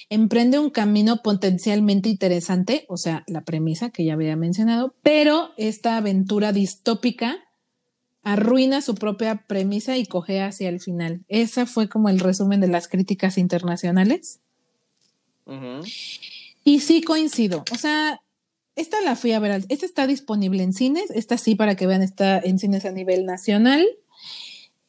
emprende 0.09 0.59
un 0.59 0.69
camino 0.69 1.21
potencialmente 1.21 2.07
interesante, 2.07 2.85
o 2.87 2.95
sea, 2.95 3.25
la 3.27 3.41
premisa 3.41 3.89
que 3.89 4.05
ya 4.05 4.13
había 4.13 4.37
mencionado, 4.37 4.95
pero 5.03 5.51
esta 5.57 5.97
aventura 5.97 6.53
distópica 6.53 7.48
arruina 8.23 8.81
su 8.81 8.95
propia 8.95 9.45
premisa 9.47 9.97
y 9.97 10.05
coge 10.05 10.41
hacia 10.41 10.69
el 10.69 10.79
final. 10.79 11.23
Ese 11.27 11.65
fue 11.65 11.89
como 11.89 12.09
el 12.09 12.19
resumen 12.19 12.61
de 12.61 12.67
las 12.67 12.87
críticas 12.87 13.37
internacionales. 13.37 14.39
Y 16.63 16.81
sí 16.81 17.01
coincido. 17.01 17.63
O 17.71 17.75
sea, 17.75 18.21
esta 18.75 19.01
la 19.01 19.15
fui 19.15 19.31
a 19.31 19.39
ver. 19.39 19.63
Esta 19.69 19.85
está 19.85 20.05
disponible 20.05 20.61
en 20.63 20.73
cines. 20.73 21.09
Esta 21.11 21.37
sí, 21.37 21.55
para 21.55 21.75
que 21.75 21.87
vean, 21.87 22.01
está 22.01 22.39
en 22.39 22.59
cines 22.59 22.85
a 22.85 22.91
nivel 22.91 23.25
nacional. 23.25 23.87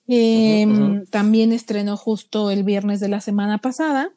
Em, 0.06 1.06
también 1.06 1.52
estrenó 1.52 1.96
justo 1.96 2.50
el 2.50 2.64
viernes 2.64 3.00
de 3.00 3.08
la 3.08 3.20
semana 3.20 3.58
pasada. 3.58 4.12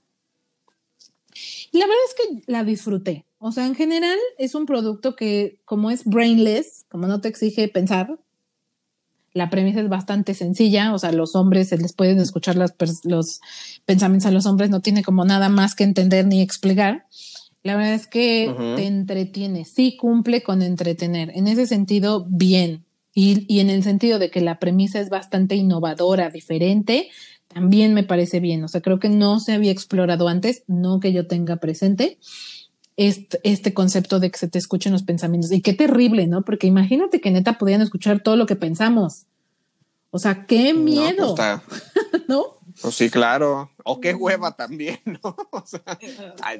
la 1.71 1.85
verdad 1.85 2.03
es 2.07 2.15
que 2.15 2.51
la 2.51 2.63
disfruté. 2.63 3.25
O 3.39 3.51
sea, 3.51 3.65
en 3.65 3.75
general 3.75 4.17
es 4.37 4.55
un 4.55 4.65
producto 4.65 5.15
que, 5.15 5.59
como 5.65 5.91
es 5.91 6.05
brainless, 6.05 6.85
como 6.89 7.07
no 7.07 7.19
te 7.19 7.27
exige 7.27 7.67
pensar, 7.67 8.19
la 9.33 9.49
premisa 9.49 9.81
es 9.81 9.89
bastante 9.89 10.33
sencilla, 10.33 10.93
o 10.93 10.99
sea, 10.99 11.11
los 11.11 11.35
hombres 11.35 11.69
se 11.69 11.77
les 11.77 11.93
pueden 11.93 12.19
escuchar 12.19 12.55
los 12.55 13.39
pensamientos 13.85 14.27
a 14.27 14.31
los 14.31 14.45
hombres, 14.45 14.69
no 14.69 14.81
tiene 14.81 15.03
como 15.03 15.25
nada 15.25 15.49
más 15.49 15.75
que 15.75 15.83
entender 15.83 16.27
ni 16.27 16.41
explicar. 16.41 17.05
La 17.63 17.75
verdad 17.75 17.93
es 17.93 18.07
que 18.07 18.53
te 18.75 18.85
entretiene, 18.85 19.63
sí 19.65 19.95
cumple 19.95 20.43
con 20.43 20.61
entretener. 20.61 21.31
En 21.33 21.47
ese 21.47 21.65
sentido, 21.65 22.25
bien. 22.29 22.83
Y, 23.15 23.45
y 23.47 23.61
en 23.61 23.69
el 23.69 23.83
sentido 23.83 24.19
de 24.19 24.29
que 24.29 24.41
la 24.41 24.59
premisa 24.59 24.99
es 24.99 25.09
bastante 25.09 25.55
innovadora, 25.55 26.29
diferente, 26.29 27.09
también 27.47 27.93
me 27.93 28.03
parece 28.03 28.39
bien. 28.39 28.63
O 28.63 28.67
sea, 28.67 28.81
creo 28.81 28.99
que 28.99 29.09
no 29.09 29.39
se 29.39 29.53
había 29.53 29.71
explorado 29.71 30.27
antes, 30.27 30.63
no 30.67 30.99
que 30.99 31.13
yo 31.13 31.25
tenga 31.27 31.55
presente 31.57 32.19
este, 32.97 33.39
este, 33.43 33.73
concepto 33.73 34.19
de 34.19 34.29
que 34.31 34.37
se 34.37 34.47
te 34.47 34.59
escuchen 34.59 34.91
los 34.91 35.03
pensamientos. 35.03 35.51
Y 35.51 35.61
qué 35.61 35.73
terrible, 35.73 36.27
¿no? 36.27 36.43
Porque 36.43 36.67
imagínate 36.67 37.21
que 37.21 37.31
neta 37.31 37.57
podían 37.57 37.81
escuchar 37.81 38.21
todo 38.21 38.35
lo 38.35 38.45
que 38.45 38.55
pensamos. 38.55 39.25
O 40.11 40.19
sea, 40.19 40.45
qué 40.45 40.71
pues 40.73 40.83
miedo. 40.83 41.35
No, 42.27 42.59
Pues 42.81 42.95
sí, 42.95 43.09
claro. 43.09 43.71
O 43.83 43.99
qué 43.99 44.13
hueva 44.13 44.55
también, 44.55 44.99
¿no? 45.05 45.35
O 45.51 45.63
sea, 45.65 45.81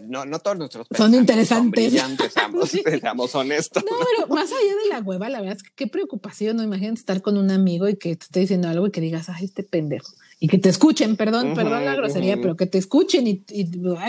no, 0.07 0.25
no 0.25 0.39
todos 0.39 0.57
nuestros 0.57 0.87
son 0.95 1.13
interesantes. 1.13 1.93
Son 1.93 2.17
seamos, 2.99 3.35
honestos. 3.35 3.83
No, 3.83 3.91
pero 4.17 4.27
más 4.27 4.51
allá 4.51 4.75
de 4.83 4.89
la 4.89 4.99
hueva, 4.99 5.29
la 5.29 5.39
verdad 5.39 5.55
es 5.55 5.63
que 5.63 5.71
qué 5.75 5.87
preocupación, 5.87 6.57
¿no? 6.57 6.63
Imagínate 6.63 6.99
estar 6.99 7.21
con 7.21 7.37
un 7.37 7.51
amigo 7.51 7.87
y 7.87 7.95
que 7.95 8.15
te 8.15 8.25
esté 8.25 8.39
diciendo 8.41 8.67
algo 8.67 8.87
y 8.87 8.91
que 8.91 9.01
digas, 9.01 9.29
ay, 9.29 9.45
este 9.45 9.63
pendejo 9.63 10.11
y 10.43 10.49
que 10.49 10.57
te 10.57 10.67
escuchen, 10.67 11.15
perdón, 11.15 11.53
perdón 11.53 11.85
la 11.85 11.95
grosería, 11.95 12.35
pero 12.35 12.57
que 12.57 12.65
te 12.65 12.77
escuchen 12.77 13.27
y, 13.27 13.45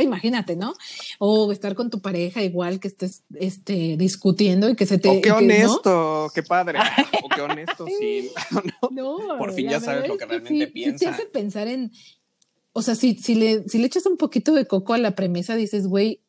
imagínate, 0.03 0.57
¿no? 0.57 0.75
O 1.21 1.53
estar 1.53 1.77
con 1.77 1.91
tu 1.91 2.01
pareja 2.01 2.43
igual 2.43 2.81
que 2.81 2.89
estés 2.89 3.23
este, 3.37 3.97
discutiendo 3.97 4.69
y 4.69 4.75
que 4.75 4.85
se 4.85 4.99
te... 4.99 5.09
O 5.09 5.21
qué 5.21 5.31
honesto, 5.31 6.33
qué 6.35 6.43
padre. 6.43 6.81
o 7.23 7.29
qué 7.29 7.41
honesto, 7.41 7.87
sí. 7.87 8.33
no, 8.91 9.39
Por 9.39 9.53
fin 9.53 9.69
ya 9.69 9.79
sabes 9.79 10.09
lo 10.09 10.19
que, 10.19 10.27
realmente 10.27 10.67
piensas. 10.67 11.01
te 11.03 11.07
hace 11.07 11.27
pensar 11.27 11.69
en... 11.69 11.93
O 12.73 12.83
sea, 12.83 12.97
si, 12.97 13.15
si, 13.15 13.37
le, 13.37 13.69
si 13.69 13.79
le 13.79 13.87
echas 13.87 14.05
un 14.05 14.17
poquito 14.17 14.55
de 14.55 14.67
coco 14.67 14.93
a 14.95 14.99
la 14.99 15.15
premisa, 15.15 15.55
dices, 15.55 15.87
güey, 15.87 16.21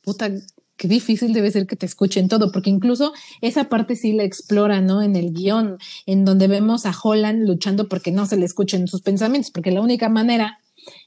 puta, 0.00 0.30
qué 0.76 0.88
difícil 0.88 1.32
debe 1.32 1.50
ser 1.50 1.66
que 1.66 1.76
te 1.76 1.86
escuchen 1.86 2.28
todo, 2.28 2.52
porque 2.52 2.70
incluso 2.70 3.12
esa 3.40 3.68
parte 3.68 3.96
sí 3.96 4.12
la 4.12 4.24
explora, 4.24 4.80
¿no? 4.80 5.02
En 5.02 5.16
el 5.16 5.32
guion, 5.32 5.78
en 6.06 6.24
donde 6.24 6.48
vemos 6.48 6.86
a 6.86 6.94
Holland 7.00 7.46
luchando 7.46 7.88
porque 7.88 8.10
no 8.10 8.26
se 8.26 8.36
le 8.36 8.44
escuchen 8.44 8.88
sus 8.88 9.02
pensamientos, 9.02 9.50
porque 9.50 9.70
la 9.70 9.80
única 9.80 10.08
manera 10.08 10.58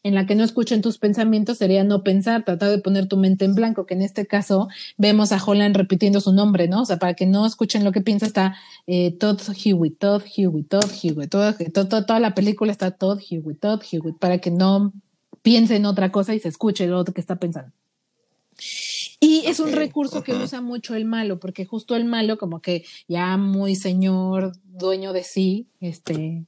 en 0.03 0.15
la 0.15 0.25
que 0.25 0.35
no 0.35 0.43
escuchen 0.43 0.81
tus 0.81 0.97
pensamientos 0.97 1.57
sería 1.57 1.83
no 1.83 2.03
pensar, 2.03 2.43
tratar 2.43 2.69
de 2.69 2.79
poner 2.79 3.07
tu 3.07 3.17
mente 3.17 3.45
en 3.45 3.55
blanco, 3.55 3.85
que 3.85 3.93
en 3.93 4.01
este 4.01 4.25
caso 4.25 4.67
vemos 4.97 5.31
a 5.31 5.43
Holland 5.43 5.75
repitiendo 5.75 6.21
su 6.21 6.33
nombre, 6.33 6.67
¿no? 6.67 6.81
O 6.81 6.85
sea, 6.85 6.97
para 6.97 7.13
que 7.13 7.25
no 7.25 7.45
escuchen 7.45 7.83
lo 7.83 7.91
que 7.91 8.01
piensa 8.01 8.25
está 8.25 8.55
eh, 8.87 9.11
Todd 9.11 9.39
Hewitt, 9.63 9.99
Todd 9.99 10.23
Hewitt, 10.35 10.69
Todd 10.69 10.91
Hewitt, 11.03 11.29
toda 11.29 12.19
la 12.19 12.33
película 12.33 12.71
está 12.71 12.91
Todd 12.91 13.19
Hewitt, 13.29 13.59
Todd 13.59 13.81
Hewitt, 13.91 14.17
para 14.17 14.39
que 14.39 14.51
no 14.51 14.93
piense 15.41 15.75
en 15.75 15.85
otra 15.85 16.11
cosa 16.11 16.33
y 16.33 16.39
se 16.39 16.49
escuche 16.49 16.87
lo 16.87 17.03
que 17.05 17.21
está 17.21 17.35
pensando. 17.35 17.71
Y 19.19 19.43
es 19.45 19.59
un 19.59 19.71
recurso 19.71 20.23
que 20.23 20.33
usa 20.35 20.61
mucho 20.61 20.93
el 20.93 21.05
malo, 21.05 21.39
porque 21.39 21.65
justo 21.65 21.95
el 21.95 22.05
malo, 22.05 22.37
como 22.37 22.61
que 22.61 22.85
ya 23.07 23.37
muy 23.37 23.75
señor, 23.75 24.51
dueño 24.63 25.11
de 25.11 25.23
sí, 25.23 25.67
este, 25.79 26.45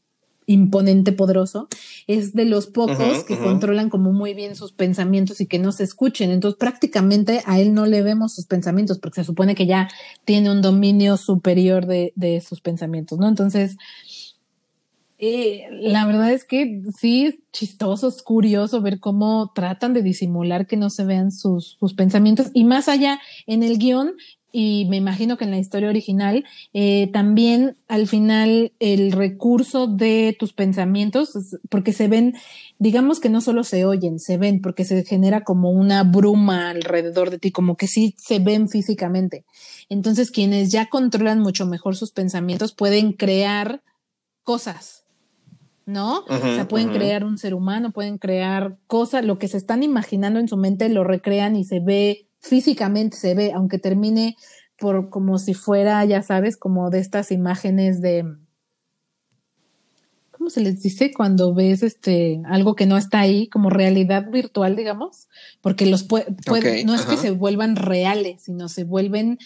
imponente, 0.50 1.12
poderoso, 1.12 1.68
es 2.08 2.34
de 2.34 2.46
los 2.46 2.66
pocos 2.66 3.24
que 3.24 3.38
controlan 3.38 3.92
como 3.92 4.12
muy 4.12 4.34
bien 4.34 4.56
sus 4.56 4.72
pensamientos 4.72 5.42
y 5.42 5.46
que 5.46 5.60
no 5.60 5.72
se 5.72 5.84
escuchen. 5.84 6.32
Entonces 6.32 6.58
prácticamente 6.58 7.44
a 7.46 7.60
él 7.60 7.76
no 7.76 7.86
le 7.86 8.02
vemos 8.02 8.34
sus 8.34 8.48
pensamientos 8.48 8.98
porque 8.98 9.22
se 9.22 9.26
supone 9.26 9.54
que 9.54 9.68
ya 9.68 9.90
tiene 10.26 10.50
un 10.50 10.64
dominio 10.64 11.18
superior 11.18 11.86
de, 11.86 12.14
de 12.16 12.42
sus 12.42 12.62
pensamientos, 12.62 13.20
¿no? 13.20 13.28
Entonces, 13.28 13.78
eh, 15.20 15.68
la 15.72 16.06
verdad 16.06 16.32
es 16.32 16.46
que 16.46 16.82
sí 16.98 17.26
es 17.26 17.36
chistoso, 17.52 18.08
es 18.08 18.24
curioso 18.24 18.82
ver 18.82 19.00
cómo 19.00 19.52
tratan 19.54 19.94
de 19.94 20.02
disimular 20.02 20.66
que 20.66 20.78
no 20.78 20.90
se 20.90 21.04
vean 21.04 21.32
sus, 21.32 21.78
sus 21.80 21.94
pensamientos 21.94 22.52
y 22.54 22.64
más 22.64 22.88
allá 22.88 23.20
en 23.46 23.64
el 23.64 23.78
guion 23.78 24.14
y 24.52 24.88
me 24.90 24.98
imagino 24.98 25.38
que 25.38 25.46
en 25.46 25.52
la 25.52 25.60
historia 25.60 25.90
original, 25.90 26.44
eh, 26.74 27.10
también 27.14 27.78
al 27.88 28.08
final 28.08 28.74
el 28.80 29.12
recurso 29.12 29.86
de 29.86 30.36
tus 30.40 30.54
pensamientos, 30.54 31.60
porque 31.70 31.94
se 31.94 32.08
ven, 32.08 32.36
digamos 32.80 33.20
que 33.20 33.30
no 33.30 33.42
solo 33.42 33.64
se 33.64 33.86
oyen, 33.86 34.20
se 34.20 34.38
ven, 34.38 34.62
porque 34.62 34.86
se 34.86 35.04
genera 35.04 35.44
como 35.44 35.70
una 35.70 36.04
bruma 36.04 36.72
alrededor 36.72 37.30
de 37.30 37.38
ti, 37.38 37.52
como 37.52 37.78
que 37.78 37.88
sí 37.88 38.16
se 38.18 38.40
ven 38.40 38.70
físicamente. 38.70 39.46
Entonces, 39.88 40.32
quienes 40.32 40.72
ya 40.72 40.88
controlan 40.88 41.40
mucho 41.40 41.68
mejor 41.68 41.96
sus 41.96 42.12
pensamientos 42.12 42.74
pueden 42.74 43.14
crear 43.14 43.84
cosas, 44.44 45.04
¿no? 45.90 46.24
o 46.28 46.38
sea, 46.38 46.68
pueden 46.68 46.90
crear 46.90 47.24
un 47.24 47.38
ser 47.38 47.54
humano, 47.54 47.92
pueden 47.92 48.18
crear 48.18 48.78
cosas, 48.88 49.26
lo 49.26 49.40
que 49.40 49.48
se 49.48 49.58
están 49.58 49.84
imaginando 49.84 50.40
en 50.40 50.48
su 50.48 50.56
mente 50.56 50.88
lo 50.90 51.04
recrean 51.04 51.56
y 51.56 51.64
se 51.64 51.80
ve 51.80 52.28
físicamente 52.40 53.18
se 53.18 53.36
ve, 53.36 53.52
aunque 53.54 53.80
termine 53.80 54.36
por 54.78 55.10
como 55.10 55.38
si 55.38 55.54
fuera, 55.54 56.04
ya 56.06 56.22
sabes, 56.22 56.56
como 56.56 56.90
de 56.90 57.00
estas 57.00 57.32
imágenes 57.32 58.02
de 58.02 58.26
¿cómo 60.32 60.50
se 60.50 60.62
les 60.62 60.82
dice 60.82 61.12
cuando 61.14 61.54
ves 61.54 61.84
este 61.84 62.42
algo 62.46 62.76
que 62.76 62.86
no 62.86 62.98
está 62.98 63.20
ahí, 63.20 63.48
como 63.50 63.70
realidad 63.70 64.32
virtual, 64.32 64.78
digamos? 64.78 65.28
Porque 65.60 65.86
los 65.86 66.04
puede, 66.04 66.26
no 66.86 66.96
es 66.96 67.02
que 67.06 67.18
se 67.18 67.32
vuelvan 67.32 67.76
reales, 67.76 68.44
sino 68.44 68.70
se 68.70 68.86
vuelven 68.86 69.38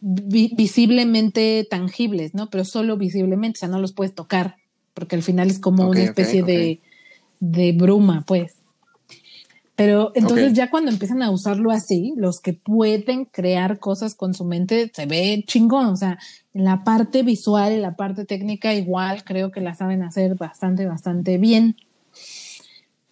visiblemente 0.00 1.66
tangibles, 1.70 2.34
¿no? 2.34 2.50
Pero 2.50 2.64
solo 2.64 2.96
visiblemente, 2.96 3.58
o 3.58 3.60
sea, 3.60 3.68
no 3.68 3.78
los 3.78 3.92
puedes 3.92 4.14
tocar, 4.14 4.56
porque 4.94 5.16
al 5.16 5.22
final 5.22 5.50
es 5.50 5.58
como 5.58 5.88
una 5.88 6.02
especie 6.02 6.42
de, 6.42 6.80
de 7.40 7.72
bruma, 7.72 8.24
pues. 8.26 8.56
Pero 9.76 10.12
entonces 10.14 10.52
ya 10.52 10.70
cuando 10.70 10.90
empiezan 10.90 11.22
a 11.22 11.30
usarlo 11.30 11.70
así, 11.70 12.12
los 12.16 12.40
que 12.40 12.52
pueden 12.52 13.24
crear 13.24 13.78
cosas 13.78 14.14
con 14.14 14.34
su 14.34 14.44
mente 14.44 14.90
se 14.94 15.06
ve 15.06 15.42
chingón. 15.46 15.86
O 15.86 15.96
sea, 15.96 16.18
en 16.52 16.64
la 16.64 16.84
parte 16.84 17.22
visual, 17.22 17.72
en 17.72 17.80
la 17.80 17.96
parte 17.96 18.26
técnica, 18.26 18.74
igual 18.74 19.24
creo 19.24 19.50
que 19.50 19.62
la 19.62 19.74
saben 19.74 20.02
hacer 20.02 20.34
bastante, 20.34 20.84
bastante 20.84 21.38
bien. 21.38 21.76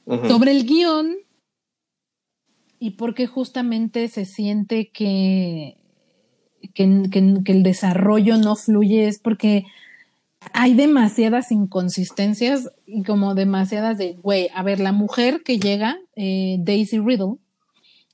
Sobre 0.06 0.52
el 0.52 0.66
guion, 0.66 1.16
y 2.78 2.90
porque 2.90 3.26
justamente 3.26 4.08
se 4.08 4.24
siente 4.24 4.88
que, 4.88 5.76
que, 6.74 7.08
que 7.10 7.52
el 7.52 7.62
desarrollo 7.62 8.36
no 8.36 8.56
fluye, 8.56 9.08
es 9.08 9.18
porque 9.18 9.64
hay 10.52 10.74
demasiadas 10.74 11.52
inconsistencias 11.52 12.70
y 12.86 13.02
como 13.02 13.34
demasiadas 13.34 13.98
de, 13.98 14.14
güey, 14.14 14.48
a 14.54 14.62
ver, 14.62 14.80
la 14.80 14.92
mujer 14.92 15.42
que 15.44 15.58
llega, 15.58 15.98
eh, 16.16 16.56
Daisy 16.60 16.98
Riddle, 16.98 17.36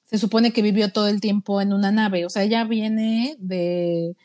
se 0.04 0.18
supone 0.18 0.52
que 0.52 0.62
vivió 0.62 0.92
todo 0.92 1.08
el 1.08 1.20
tiempo 1.20 1.60
en 1.60 1.72
una 1.72 1.90
nave, 1.90 2.24
o 2.24 2.30
sea, 2.30 2.42
ella 2.42 2.64
viene 2.64 3.36
de, 3.38 4.16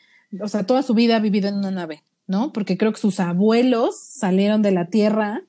o 0.42 0.48
sea, 0.48 0.64
toda 0.64 0.82
su 0.82 0.94
vida 0.94 1.16
ha 1.16 1.20
vivido 1.20 1.48
en 1.48 1.56
una 1.56 1.70
nave, 1.70 2.02
¿no? 2.26 2.52
Porque 2.52 2.76
creo 2.76 2.92
que 2.92 3.00
sus 3.00 3.18
abuelos 3.20 3.98
salieron 3.98 4.62
de 4.62 4.72
la 4.72 4.86
Tierra, 4.86 5.42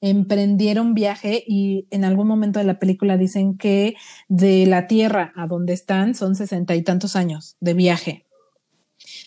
emprendieron 0.00 0.94
viaje 0.94 1.42
y 1.46 1.86
en 1.90 2.04
algún 2.04 2.26
momento 2.26 2.58
de 2.58 2.64
la 2.64 2.78
película 2.78 3.16
dicen 3.16 3.56
que 3.56 3.94
de 4.28 4.66
la 4.66 4.86
Tierra 4.86 5.32
a 5.36 5.46
donde 5.46 5.72
están 5.72 6.14
son 6.14 6.34
sesenta 6.34 6.74
y 6.74 6.82
tantos 6.82 7.16
años 7.16 7.56
de 7.60 7.74
viaje. 7.74 8.26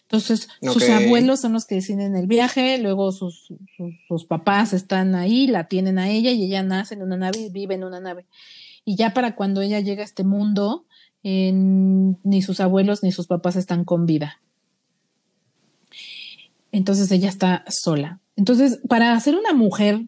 Entonces, 0.06 0.50
sus 0.62 0.88
abuelos 0.90 1.42
son 1.42 1.54
los 1.54 1.66
que 1.66 1.76
deciden 1.76 2.16
el 2.16 2.28
viaje, 2.28 2.78
luego 2.78 3.12
sus, 3.12 3.52
sus, 4.08 4.26
papás 4.26 4.72
están 4.72 5.16
ahí, 5.16 5.48
la 5.48 5.68
tienen 5.68 5.98
a 5.98 6.10
ella 6.10 6.32
y 6.32 6.44
ella 6.44 6.62
nace 6.62 6.94
en 6.94 7.02
una 7.02 7.18
nave 7.18 7.40
y 7.40 7.50
vive 7.50 7.74
en 7.74 7.84
una 7.84 8.00
nave. 8.00 8.28
Y 8.86 8.96
ya 8.96 9.16
para 9.16 9.36
cuando 9.36 9.62
ella 9.62 9.80
llega 9.80 10.04
a 10.04 10.06
este 10.06 10.24
mundo, 10.24 10.86
ni 11.24 12.42
sus 12.44 12.60
abuelos 12.60 13.02
ni 13.02 13.12
sus 13.12 13.26
papás 13.26 13.56
están 13.56 13.84
con 13.84 14.06
vida. 14.06 14.40
Entonces 16.72 17.12
ella 17.12 17.30
está 17.30 17.66
sola. 17.68 18.20
Entonces, 18.36 18.80
para 18.88 19.20
ser 19.20 19.36
una 19.36 19.54
mujer 19.54 20.06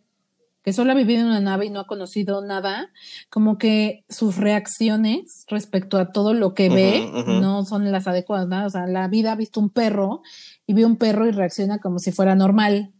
que 0.68 0.74
solo 0.74 0.92
ha 0.92 0.96
vivido 0.96 1.22
en 1.22 1.28
una 1.28 1.40
nave 1.40 1.68
y 1.68 1.70
no 1.70 1.80
ha 1.80 1.88
conocido 1.88 2.42
nada, 2.42 2.92
como 3.30 3.58
que 3.58 4.04
sus 4.10 4.36
reacciones 4.36 5.46
respecto 5.48 5.98
a 5.98 6.12
todo 6.12 6.34
lo 6.34 6.56
que 6.56 6.68
ve 6.68 7.10
no 7.26 7.64
son 7.64 7.90
las 7.90 8.06
adecuadas. 8.06 8.66
O 8.66 8.70
sea, 8.72 8.86
la 8.86 9.08
vida 9.08 9.32
ha 9.32 9.36
visto 9.38 9.62
un 9.62 9.70
perro 9.70 10.24
y 10.66 10.74
ve 10.74 10.84
un 10.84 10.98
perro 10.98 11.26
y 11.26 11.32
reacciona 11.32 11.80
como 11.80 12.00
si 12.00 12.12
fuera 12.12 12.36
normal. 12.36 12.92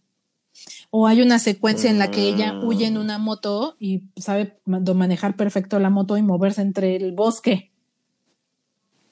O 0.92 1.08
hay 1.08 1.22
una 1.22 1.40
secuencia 1.40 1.90
en 1.90 2.00
la 2.00 2.10
que 2.10 2.30
ella 2.30 2.58
huye 2.58 2.88
en 2.88 2.98
una 2.98 3.18
moto 3.18 3.76
y 3.82 4.04
sabe 4.16 4.62
manejar 4.64 5.36
perfecto 5.36 5.78
la 5.78 5.90
moto 5.90 6.16
y 6.16 6.22
moverse 6.22 6.62
entre 6.62 6.96
el 6.96 7.12
bosque. 7.12 7.74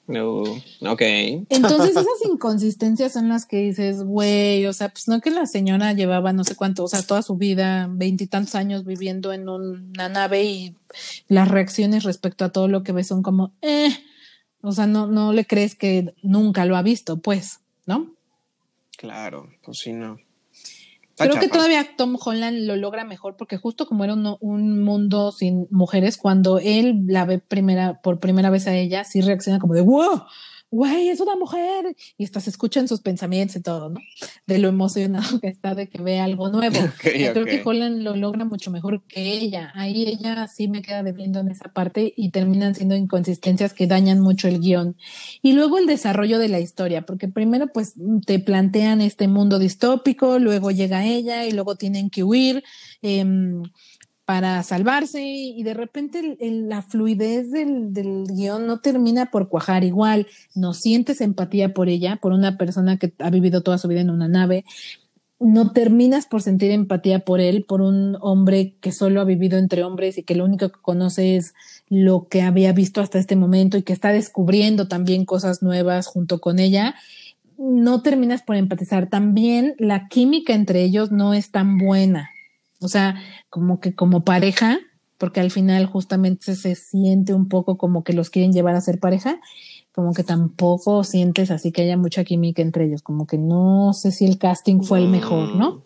No, 0.06 0.42
ok. 0.42 1.02
Entonces 1.48 1.90
esas 1.90 2.06
inconsistencias 2.24 3.12
son 3.12 3.28
las 3.28 3.44
que 3.44 3.58
dices, 3.58 4.02
güey, 4.02 4.66
o 4.66 4.72
sea, 4.72 4.88
pues 4.88 5.08
no 5.08 5.20
que 5.20 5.30
la 5.30 5.46
señora 5.46 5.92
llevaba 5.92 6.32
no 6.32 6.44
sé 6.44 6.54
cuánto, 6.54 6.84
o 6.84 6.88
sea, 6.88 7.02
toda 7.02 7.22
su 7.22 7.36
vida, 7.36 7.88
veintitantos 7.90 8.54
años 8.54 8.84
viviendo 8.84 9.32
en 9.32 9.48
una 9.48 10.08
nave 10.08 10.44
y 10.44 10.76
las 11.28 11.48
reacciones 11.48 12.04
respecto 12.04 12.44
a 12.44 12.52
todo 12.52 12.68
lo 12.68 12.82
que 12.82 12.92
ve 12.92 13.02
son 13.02 13.22
como, 13.22 13.52
eh, 13.62 13.90
o 14.60 14.72
sea, 14.72 14.86
no, 14.86 15.06
no 15.06 15.32
le 15.32 15.44
crees 15.44 15.74
que 15.74 16.14
nunca 16.22 16.66
lo 16.66 16.76
ha 16.76 16.82
visto, 16.82 17.18
pues, 17.18 17.60
¿no? 17.86 18.14
Claro, 18.96 19.48
pues 19.64 19.78
sí, 19.78 19.92
no. 19.92 20.18
Creo 21.16 21.40
que 21.40 21.48
todavía 21.48 21.96
Tom 21.96 22.16
Holland 22.22 22.66
lo 22.66 22.76
logra 22.76 23.04
mejor 23.04 23.36
porque 23.36 23.56
justo 23.56 23.86
como 23.86 24.04
era 24.04 24.14
un, 24.14 24.84
mundo 24.84 25.32
sin 25.32 25.66
mujeres, 25.70 26.18
cuando 26.18 26.58
él 26.58 27.04
la 27.06 27.24
ve 27.24 27.38
primera, 27.38 28.02
por 28.02 28.20
primera 28.20 28.50
vez 28.50 28.66
a 28.66 28.74
ella, 28.74 29.02
sí 29.04 29.22
reacciona 29.22 29.58
como 29.58 29.74
de 29.74 29.80
wow, 29.80 30.24
güey, 30.76 31.08
es 31.08 31.20
una 31.20 31.36
mujer. 31.36 31.96
Y 32.18 32.24
estás 32.24 32.46
escuchan 32.48 32.86
sus 32.86 33.00
pensamientos 33.00 33.56
y 33.56 33.62
todo, 33.62 33.88
¿no? 33.88 34.00
De 34.46 34.58
lo 34.58 34.68
emocionado 34.68 35.40
que 35.40 35.48
está 35.48 35.74
de 35.74 35.88
que 35.88 36.02
ve 36.02 36.20
algo 36.20 36.50
nuevo. 36.50 36.78
Creo 37.00 37.44
que 37.44 37.62
Holland 37.64 38.02
lo 38.02 38.14
logra 38.14 38.44
mucho 38.44 38.70
mejor 38.70 39.02
que 39.04 39.32
ella. 39.32 39.72
Ahí 39.74 40.04
ella 40.06 40.46
sí 40.48 40.68
me 40.68 40.82
queda 40.82 41.02
debiendo 41.02 41.40
en 41.40 41.50
esa 41.50 41.72
parte 41.72 42.12
y 42.16 42.30
terminan 42.30 42.74
siendo 42.74 42.94
inconsistencias 42.94 43.72
que 43.72 43.86
dañan 43.86 44.20
mucho 44.20 44.48
el 44.48 44.60
guion. 44.60 44.96
Y 45.42 45.52
luego 45.52 45.78
el 45.78 45.86
desarrollo 45.86 46.38
de 46.38 46.48
la 46.48 46.60
historia, 46.60 47.02
porque 47.02 47.28
primero 47.28 47.68
pues 47.72 47.94
te 48.26 48.38
plantean 48.38 49.00
este 49.00 49.28
mundo 49.28 49.58
distópico, 49.58 50.38
luego 50.38 50.70
llega 50.70 51.06
ella 51.06 51.46
y 51.46 51.52
luego 51.52 51.76
tienen 51.76 52.10
que 52.10 52.22
huir. 52.22 52.62
Em, 53.02 53.62
para 54.26 54.60
salvarse 54.64 55.22
y 55.22 55.62
de 55.62 55.72
repente 55.72 56.36
la 56.40 56.82
fluidez 56.82 57.52
del, 57.52 58.24
guion 58.26 58.66
no 58.66 58.80
termina 58.80 59.30
por 59.30 59.48
cuajar 59.48 59.84
igual, 59.84 60.26
no 60.56 60.74
sientes 60.74 61.20
empatía 61.20 61.72
por 61.72 61.88
ella, 61.88 62.16
por 62.16 62.32
una 62.32 62.58
persona 62.58 62.98
que 62.98 63.14
ha 63.20 63.30
vivido 63.30 63.62
toda 63.62 63.78
su 63.78 63.86
vida 63.86 64.00
en 64.00 64.10
una 64.10 64.26
nave, 64.26 64.64
no 65.38 65.70
terminas 65.70 66.26
por 66.26 66.42
sentir 66.42 66.72
empatía 66.72 67.20
por 67.20 67.40
él, 67.40 67.64
por 67.68 67.82
un 67.82 68.18
hombre 68.20 68.74
que 68.80 68.90
solo 68.90 69.20
ha 69.20 69.24
vivido 69.24 69.58
entre 69.58 69.84
hombres 69.84 70.18
y 70.18 70.24
que 70.24 70.34
lo 70.34 70.44
único 70.44 70.70
que 70.70 70.80
conoce 70.82 71.36
es 71.36 71.54
lo 71.88 72.26
que 72.26 72.42
había 72.42 72.72
visto 72.72 73.00
hasta 73.00 73.20
este 73.20 73.36
momento 73.36 73.76
y 73.76 73.82
que 73.82 73.92
está 73.92 74.10
descubriendo 74.10 74.88
también 74.88 75.24
cosas 75.24 75.62
nuevas 75.62 76.08
junto 76.08 76.40
con 76.40 76.58
ella. 76.58 76.96
No 77.58 78.02
terminas 78.02 78.42
por 78.42 78.56
empatizar. 78.56 79.08
También 79.08 79.74
la 79.78 80.08
química 80.08 80.54
entre 80.54 80.82
ellos 80.82 81.12
no 81.12 81.32
es 81.34 81.50
tan 81.50 81.76
buena 81.76 82.30
o 82.80 82.88
sea, 82.88 83.20
como 83.50 83.80
que 83.80 83.94
como 83.94 84.24
pareja, 84.24 84.78
porque 85.18 85.40
al 85.40 85.50
final 85.50 85.86
justamente 85.86 86.54
se 86.56 86.74
siente 86.74 87.34
un 87.34 87.48
poco 87.48 87.78
como 87.78 88.04
que 88.04 88.12
los 88.12 88.30
quieren 88.30 88.52
llevar 88.52 88.74
a 88.74 88.80
ser 88.80 88.98
pareja, 88.98 89.40
como 89.92 90.12
que 90.12 90.22
tampoco 90.22 91.04
sientes 91.04 91.50
así 91.50 91.72
que 91.72 91.82
haya 91.82 91.96
mucha 91.96 92.22
química 92.24 92.60
entre 92.60 92.84
ellos, 92.84 93.02
como 93.02 93.26
que 93.26 93.38
no 93.38 93.92
sé 93.94 94.12
si 94.12 94.26
el 94.26 94.38
casting 94.38 94.82
fue 94.82 94.98
el 94.98 95.08
mejor, 95.08 95.56
¿no? 95.56 95.84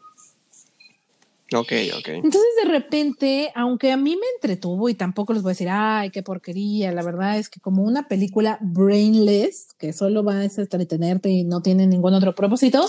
Ok, 1.53 1.73
ok. 1.99 2.09
Entonces 2.09 2.51
de 2.63 2.71
repente, 2.71 3.51
aunque 3.57 3.91
a 3.91 3.97
mí 3.97 4.17
me 4.17 4.27
entretuvo 4.37 4.89
y 4.89 4.95
tampoco 4.95 5.33
les 5.33 5.43
voy 5.43 5.51
a 5.51 5.55
decir, 5.55 5.69
ay, 5.69 6.11
qué 6.11 6.23
porquería, 6.23 6.93
la 6.93 7.03
verdad 7.03 7.39
es 7.39 7.49
que 7.49 7.61
como 7.61 7.83
una 7.83 8.07
película 8.07 8.59
brainless, 8.61 9.75
que 9.77 9.93
solo 9.93 10.23
va 10.23 10.39
a 10.39 10.45
entretenerte 10.45 11.29
y 11.29 11.43
no 11.43 11.61
tiene 11.61 11.89
ningún 11.89 12.15
otro 12.15 12.37
propósito, 12.37 12.89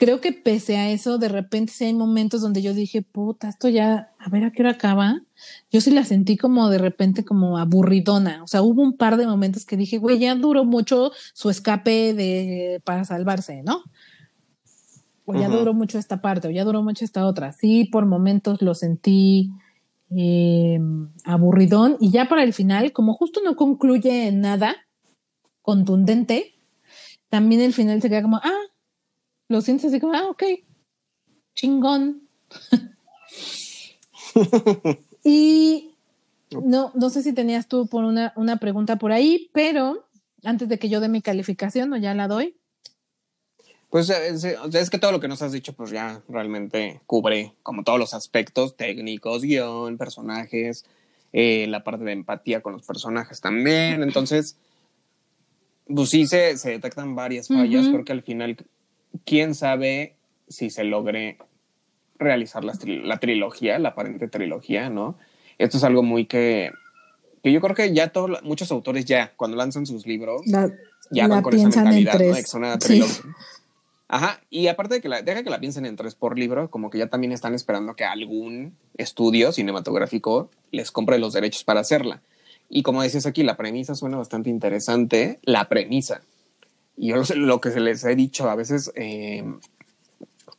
creo 0.00 0.22
que 0.22 0.32
pese 0.32 0.78
a 0.78 0.90
eso, 0.90 1.18
de 1.18 1.28
repente 1.28 1.74
sí 1.74 1.84
hay 1.84 1.92
momentos 1.92 2.40
donde 2.40 2.62
yo 2.62 2.72
dije, 2.72 3.02
puta, 3.02 3.50
esto 3.50 3.68
ya, 3.68 4.12
a 4.18 4.30
ver 4.30 4.44
a 4.44 4.50
qué 4.50 4.62
hora 4.62 4.70
acaba. 4.72 5.20
Yo 5.70 5.82
sí 5.82 5.90
la 5.90 6.04
sentí 6.04 6.38
como 6.38 6.70
de 6.70 6.78
repente 6.78 7.22
como 7.22 7.58
aburridona. 7.58 8.42
O 8.42 8.46
sea, 8.46 8.62
hubo 8.62 8.80
un 8.80 8.96
par 8.96 9.18
de 9.18 9.26
momentos 9.26 9.66
que 9.66 9.76
dije, 9.76 9.98
güey, 9.98 10.18
ya 10.18 10.34
duró 10.34 10.64
mucho 10.64 11.12
su 11.34 11.50
escape 11.50 12.14
de, 12.14 12.80
para 12.82 13.04
salvarse, 13.04 13.62
¿no? 13.62 13.82
o 15.26 15.34
ya 15.34 15.48
duró 15.48 15.74
mucho 15.74 15.96
esta 15.96 16.20
parte, 16.20 16.48
o 16.48 16.50
ya 16.50 16.64
duró 16.64 16.82
mucho 16.82 17.04
esta 17.04 17.24
otra. 17.26 17.52
Sí, 17.52 17.84
por 17.84 18.04
momentos 18.04 18.62
lo 18.62 18.74
sentí 18.74 19.52
eh, 20.10 20.80
aburridón 21.24 21.98
y 22.00 22.10
ya 22.10 22.28
para 22.28 22.42
el 22.42 22.52
final, 22.52 22.92
como 22.92 23.14
justo 23.14 23.40
no 23.44 23.54
concluye 23.54 24.32
nada 24.32 24.74
contundente, 25.62 26.54
también 27.28 27.60
el 27.60 27.72
final 27.72 28.02
se 28.02 28.08
queda 28.08 28.22
como, 28.22 28.38
ah, 28.38 28.69
lo 29.50 29.60
sientes 29.60 29.86
así 29.86 30.00
como, 30.00 30.14
ah, 30.14 30.28
ok, 30.28 30.44
chingón. 31.54 32.22
y 35.24 35.90
no, 36.50 36.92
no 36.94 37.10
sé 37.10 37.22
si 37.22 37.32
tenías 37.32 37.66
tú 37.66 37.88
por 37.88 38.04
una, 38.04 38.32
una 38.36 38.58
pregunta 38.58 38.96
por 38.96 39.10
ahí, 39.10 39.50
pero 39.52 40.06
antes 40.44 40.68
de 40.68 40.78
que 40.78 40.88
yo 40.88 41.00
dé 41.00 41.08
mi 41.08 41.20
calificación, 41.20 41.92
o 41.92 41.96
ya 41.96 42.14
la 42.14 42.28
doy, 42.28 42.54
pues 43.90 44.08
es, 44.08 44.90
que 44.90 44.98
todo 44.98 45.10
lo 45.10 45.18
que 45.18 45.26
nos 45.26 45.42
has 45.42 45.50
dicho, 45.50 45.72
pues 45.72 45.90
ya 45.90 46.22
realmente 46.28 47.00
cubre 47.06 47.54
como 47.64 47.82
todos 47.82 47.98
los 47.98 48.14
aspectos 48.14 48.76
técnicos, 48.76 49.42
guion, 49.42 49.98
personajes, 49.98 50.84
eh, 51.32 51.66
la 51.66 51.82
parte 51.82 52.04
de 52.04 52.12
empatía 52.12 52.60
con 52.60 52.74
los 52.74 52.86
personajes 52.86 53.40
también. 53.40 54.04
Entonces, 54.04 54.56
pues 55.92 56.08
sí 56.08 56.28
se, 56.28 56.56
se 56.56 56.70
detectan 56.70 57.16
varias 57.16 57.48
fallas. 57.48 57.88
porque 57.88 58.12
al 58.12 58.22
final, 58.22 58.56
quién 59.24 59.54
sabe 59.54 60.16
si 60.48 60.70
se 60.70 60.84
logre 60.84 61.38
realizar 62.18 62.64
la, 62.64 62.74
la, 62.84 63.18
trilogía, 63.18 63.78
la 63.78 63.90
aparente 63.90 64.28
trilogía, 64.28 64.90
¿no? 64.90 65.16
Esto 65.58 65.78
es 65.78 65.84
algo 65.84 66.02
muy 66.02 66.26
que, 66.26 66.70
que 67.42 67.52
yo 67.52 67.60
creo 67.60 67.74
que 67.74 67.92
ya 67.94 68.08
todos, 68.08 68.42
muchos 68.42 68.70
autores 68.70 69.04
ya, 69.04 69.32
cuando 69.36 69.56
lanzan 69.56 69.86
sus 69.86 70.06
libros, 70.06 70.42
ya 71.10 71.26
van 71.28 71.42
con 71.42 71.54
esa 71.54 71.68
mentalidad, 71.68 72.18
¿no? 72.18 72.36
Es 72.36 72.54
una 72.54 72.78
trilogía. 72.78 73.34
Ajá, 74.12 74.40
y 74.50 74.66
aparte 74.66 74.94
de 74.94 75.00
que 75.00 75.08
la, 75.08 75.22
deja 75.22 75.44
que 75.44 75.50
la 75.50 75.60
piensen 75.60 75.86
en 75.86 75.94
tres 75.94 76.16
por 76.16 76.36
libro, 76.36 76.68
como 76.68 76.90
que 76.90 76.98
ya 76.98 77.06
también 77.06 77.32
están 77.32 77.54
esperando 77.54 77.94
que 77.94 78.04
algún 78.04 78.76
estudio 78.96 79.52
cinematográfico 79.52 80.50
les 80.72 80.90
compre 80.90 81.20
los 81.20 81.32
derechos 81.32 81.62
para 81.62 81.78
hacerla. 81.78 82.20
Y 82.68 82.82
como 82.82 83.02
decías 83.02 83.26
aquí, 83.26 83.44
la 83.44 83.56
premisa 83.56 83.94
suena 83.94 84.16
bastante 84.16 84.50
interesante, 84.50 85.38
la 85.42 85.68
premisa. 85.68 86.22
Y 87.00 87.08
yo 87.08 87.16
lo, 87.34 87.60
que 87.62 87.70
se 87.70 87.80
les 87.80 88.04
he 88.04 88.14
dicho 88.14 88.50
a 88.50 88.54
veces, 88.54 88.92
eh, 88.94 89.42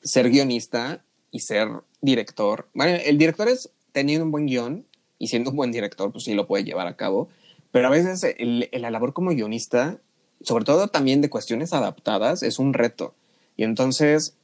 ser 0.01 0.32
guionista 0.32 1.04
y 1.30 1.41
ser 1.41 1.69
director. 2.01 2.67
Bueno, 2.73 2.99
el 3.06 3.19
director 3.19 3.47
es 3.47 3.69
teniendo 3.91 4.25
un 4.25 4.32
buen 4.32 4.47
guion 4.47 4.88
y 5.19 5.27
siendo 5.27 5.51
un 5.51 5.56
buen 5.56 5.71
director, 5.71 6.12
pues 6.12 6.23
sí 6.23 6.34
lo 6.34 6.47
puede 6.47 6.63
llevar 6.63 6.88
a 6.88 6.95
cabo. 6.95 7.30
Pero 7.71 7.86
a 7.86 7.91
veces 7.91 8.25
la 8.39 8.89
labor 8.89 9.13
como 9.13 9.30
guionista, 9.30 9.99
sobre 10.41 10.65
todo 10.65 10.88
también 10.88 11.21
de 11.21 11.30
cuestiones 11.30 11.73
adaptadas, 11.73 12.41
es 12.41 12.58
un 12.58 12.73
reto 12.73 13.13
y 13.56 13.63
entonces, 13.63 14.36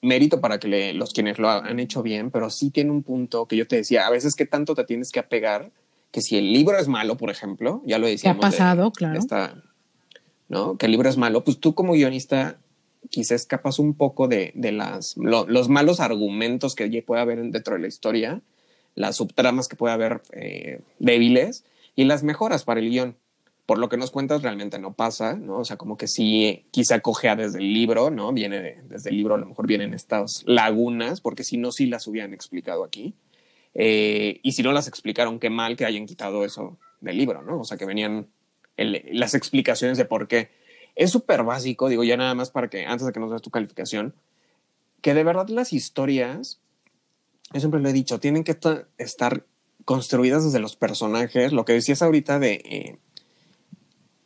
mérito 0.00 0.40
para 0.40 0.58
que 0.58 0.94
los 0.94 1.12
quienes 1.12 1.38
lo 1.38 1.50
han 1.50 1.78
hecho 1.78 2.02
bien, 2.02 2.30
pero 2.30 2.48
sí 2.48 2.70
tiene 2.70 2.90
un 2.90 3.02
punto 3.02 3.44
que 3.44 3.56
yo 3.56 3.68
te 3.68 3.76
decía, 3.76 4.06
a 4.06 4.10
veces 4.10 4.34
que 4.34 4.46
tanto 4.46 4.74
te 4.74 4.84
tienes 4.84 5.12
que 5.12 5.20
apegar, 5.20 5.70
que 6.10 6.22
si 6.22 6.38
el 6.38 6.50
libro 6.50 6.78
es 6.78 6.88
malo, 6.88 7.18
por 7.18 7.28
ejemplo, 7.28 7.82
ya 7.84 7.98
lo 7.98 8.06
decíamos. 8.06 8.42
ha 8.42 8.48
pasado, 8.48 8.90
claro. 8.90 9.20
¿No? 10.52 10.76
Que 10.76 10.84
el 10.84 10.92
libro 10.92 11.08
es 11.08 11.16
malo, 11.16 11.44
pues 11.44 11.58
tú 11.58 11.74
como 11.74 11.94
guionista 11.94 12.58
quizás 13.08 13.40
escapas 13.40 13.78
un 13.78 13.94
poco 13.94 14.28
de, 14.28 14.52
las, 14.54 15.16
los 15.16 15.68
malos 15.70 15.98
argumentos 15.98 16.74
que 16.74 17.02
puede 17.02 17.22
haber 17.22 17.42
dentro 17.50 17.74
de 17.74 17.80
la 17.80 17.88
historia, 17.88 18.42
las 18.94 19.16
subtramas 19.16 19.66
que 19.66 19.76
puede 19.76 19.94
haber 19.94 20.20
eh, 20.32 20.80
débiles 20.98 21.64
y 21.96 22.04
las 22.04 22.22
mejoras 22.22 22.64
para 22.64 22.80
el 22.80 22.90
guion 22.90 23.16
por 23.64 23.78
lo 23.78 23.88
que 23.88 23.96
nos 23.96 24.10
cuentas 24.10 24.42
realmente 24.42 24.78
no 24.78 24.92
pasa, 24.92 25.34
¿no? 25.34 25.60
O 25.60 25.64
sea, 25.64 25.78
como 25.78 25.96
que 25.96 26.06
sí, 26.06 26.66
quizá 26.70 27.00
cojea 27.00 27.34
desde 27.34 27.58
el 27.58 27.72
libro, 27.72 28.10
¿no? 28.10 28.32
Viene 28.32 28.82
desde 28.84 29.08
el 29.08 29.16
libro, 29.16 29.36
a 29.36 29.38
lo 29.38 29.46
mejor 29.46 29.66
vienen 29.66 29.94
estas 29.94 30.42
lagunas, 30.46 31.22
porque 31.22 31.44
si 31.44 31.56
no, 31.56 31.72
sí 31.72 31.86
las 31.86 32.06
hubieran 32.06 32.34
explicado 32.34 32.84
aquí. 32.84 33.14
Eh, 33.72 34.40
y 34.42 34.52
si 34.52 34.62
no 34.62 34.72
las 34.72 34.88
explicaron, 34.88 35.38
qué 35.38 35.48
mal 35.48 35.76
que 35.76 35.86
hayan 35.86 36.04
quitado 36.04 36.44
eso 36.44 36.76
del 37.00 37.16
libro, 37.16 37.40
¿no? 37.40 37.60
O 37.60 37.64
sea, 37.64 37.78
que 37.78 37.86
venían 37.86 38.26
las 38.76 39.34
explicaciones 39.34 39.98
de 39.98 40.04
por 40.04 40.28
qué. 40.28 40.50
Es 40.94 41.10
súper 41.10 41.42
básico, 41.42 41.88
digo 41.88 42.04
ya 42.04 42.16
nada 42.16 42.34
más 42.34 42.50
para 42.50 42.68
que, 42.68 42.84
antes 42.84 43.06
de 43.06 43.12
que 43.12 43.20
nos 43.20 43.30
des 43.30 43.42
tu 43.42 43.50
calificación, 43.50 44.14
que 45.00 45.14
de 45.14 45.24
verdad 45.24 45.48
las 45.48 45.72
historias, 45.72 46.60
yo 47.52 47.60
siempre 47.60 47.80
lo 47.80 47.88
he 47.88 47.92
dicho, 47.92 48.20
tienen 48.20 48.44
que 48.44 48.58
estar 48.98 49.44
construidas 49.84 50.44
desde 50.44 50.60
los 50.60 50.76
personajes, 50.76 51.52
lo 51.52 51.64
que 51.64 51.72
decías 51.74 52.02
ahorita 52.02 52.38
de... 52.38 52.52
Eh, 52.64 52.98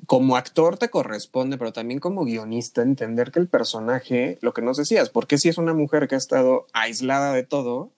como 0.06 0.36
actor 0.36 0.78
te 0.78 0.88
corresponde, 0.88 1.58
pero 1.58 1.72
también 1.72 1.98
como 1.98 2.24
guionista, 2.24 2.82
entender 2.82 3.32
que 3.32 3.40
el 3.40 3.48
personaje, 3.48 4.38
lo 4.40 4.54
que 4.54 4.62
nos 4.62 4.76
decías, 4.76 5.10
porque 5.10 5.36
si 5.36 5.48
es 5.48 5.58
una 5.58 5.74
mujer 5.74 6.06
que 6.06 6.14
ha 6.14 6.18
estado 6.18 6.66
aislada 6.72 7.32
de 7.32 7.42
todo, 7.42 7.90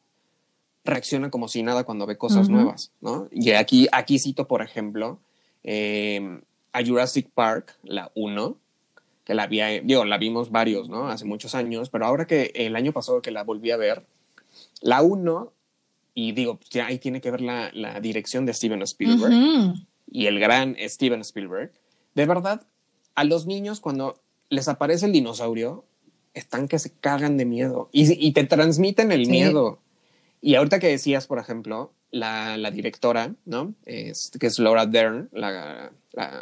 reacciona 0.85 1.31
como 1.31 1.49
si 1.49 1.63
nada 1.63 1.85
cuando 1.85 2.07
ve 2.07 2.17
cosas 2.17 2.49
nuevas, 2.49 2.93
¿no? 3.03 3.29
Y 3.31 3.51
aquí, 3.51 3.89
aquí 3.93 4.19
cito, 4.19 4.49
por 4.49 4.63
ejemplo, 4.63 5.21
em, 5.71 6.41
a 6.73 6.85
Jurassic 6.85 7.29
Park, 7.35 7.77
la 7.83 8.11
1, 8.15 8.57
que 9.25 9.35
la 9.35 9.43
había, 9.43 9.69
digo, 9.81 10.05
la 10.05 10.17
vimos 10.17 10.51
varios, 10.51 10.89
¿no? 10.89 11.09
Hace 11.09 11.25
muchos 11.25 11.55
años, 11.55 11.91
pero 11.91 12.07
ahora 12.07 12.27
que 12.27 12.53
el 12.55 12.77
año 12.77 12.93
pasado 12.93 13.21
que 13.21 13.31
la 13.31 13.45
volví 13.45 13.71
a 13.71 13.77
ver, 13.77 14.07
la 14.81 15.03
1, 15.03 15.53
y 16.15 16.33
digo, 16.33 16.57
pues, 16.57 16.71
ya 16.71 16.87
ahí 16.87 16.99
tiene 16.99 17.21
que 17.21 17.31
ver 17.31 17.43
la, 17.43 17.71
la 17.75 18.01
dirección 18.01 18.47
de 18.47 18.55
Steven 18.55 18.83
Spielberg 18.83 19.33
y 20.11 20.27
el 20.27 20.41
gran 20.41 20.77
Steven 20.79 21.21
Spielberg 21.21 21.73
de 22.19 22.27
verdad, 22.27 22.67
a 23.15 23.23
los 23.23 23.47
niños 23.47 23.79
cuando 23.79 24.21
les 24.49 24.67
aparece 24.67 25.07
el 25.07 25.13
dinosaurio, 25.13 25.85
están 26.35 26.67
que 26.67 26.81
se 26.81 26.91
cagan 26.91 27.37
de 27.37 27.45
miedo 27.45 27.89
y, 27.93 28.33
te 28.33 28.43
transmiten 28.43 29.13
el 29.13 29.29
miedo. 29.29 29.79
Y 30.40 30.55
ahorita 30.55 30.79
que 30.79 30.88
decías, 30.88 31.27
por 31.27 31.38
ejemplo, 31.38 31.92
la, 32.11 32.70
directora, 32.70 33.35
¿no? 33.44 33.74
Es, 33.85 34.31
que 34.38 34.46
es 34.46 34.59
Laura 34.59 34.87
Dern, 34.87 35.29
la, 35.33 35.92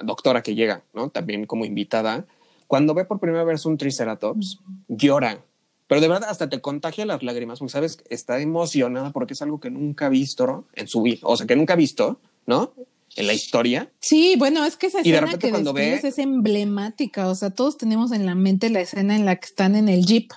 doctora 0.05 0.43
que 0.43 0.55
llega, 0.55 0.83
¿no? 0.95 1.11
También 1.11 1.47
como 1.47 1.65
invitada. 1.65 2.27
Cuando 2.67 2.95
ve 2.95 3.05
por 3.05 3.21
primera 3.21 3.45
vez 3.45 3.67
un 3.67 3.79
Triceratops, 3.79 4.61
llora. 4.89 5.41
Pero 5.87 6.01
de 6.01 6.09
verdad 6.09 6.29
hasta 6.31 6.49
te 6.49 6.61
contagia 6.61 7.07
las 7.07 7.23
lágrimas, 7.23 7.61
porque 7.61 7.73
sabes, 7.73 8.03
está 8.11 8.41
emocionada 8.41 9.11
porque 9.13 9.35
es 9.35 9.43
algo 9.43 9.61
que 9.61 9.71
nunca 9.71 10.07
ha 10.07 10.09
visto 10.09 10.67
en 10.75 10.89
su 10.89 11.03
vida, 11.03 11.21
o 11.23 11.37
sea, 11.37 11.47
que 11.47 11.55
nunca 11.55 11.75
ha 11.75 11.77
visto, 11.77 12.19
¿no? 12.47 12.73
en 13.15 13.27
la 13.27 13.33
historia. 13.33 13.91
Sí, 14.01 14.35
bueno, 14.39 14.65
es 14.65 14.77
que 14.77 14.89
esa 14.89 15.01
escena 15.01 15.39
que 15.39 15.51
cuando 15.51 15.73
ves 15.73 16.05
es 16.05 16.19
emblemática. 16.19 17.29
O 17.29 17.35
sea, 17.35 17.51
todos 17.51 17.79
tenemos 17.79 18.13
en 18.13 18.27
la 18.27 18.35
mente 18.35 18.69
la 18.69 18.81
escena 18.81 19.17
en 19.17 19.25
la 19.25 19.37
que 19.37 19.47
están 19.47 19.75
en 19.75 19.89
el 19.89 20.05
jeep 20.05 20.33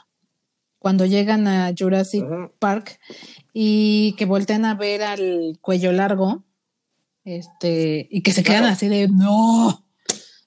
cuando 0.80 1.06
llegan 1.06 1.48
a 1.48 1.74
Jurassic 1.78 2.26
Park 2.58 3.00
y 3.54 4.16
que 4.18 4.26
voltean 4.26 4.66
a 4.66 4.76
ver 4.76 5.04
al 5.04 5.60
cuello 5.62 5.92
largo, 5.92 6.44
este, 7.26 8.08
y 8.10 8.22
que 8.22 8.32
se 8.32 8.44
quedan 8.44 8.66
así 8.66 8.88
de 8.88 9.08
no. 9.08 9.86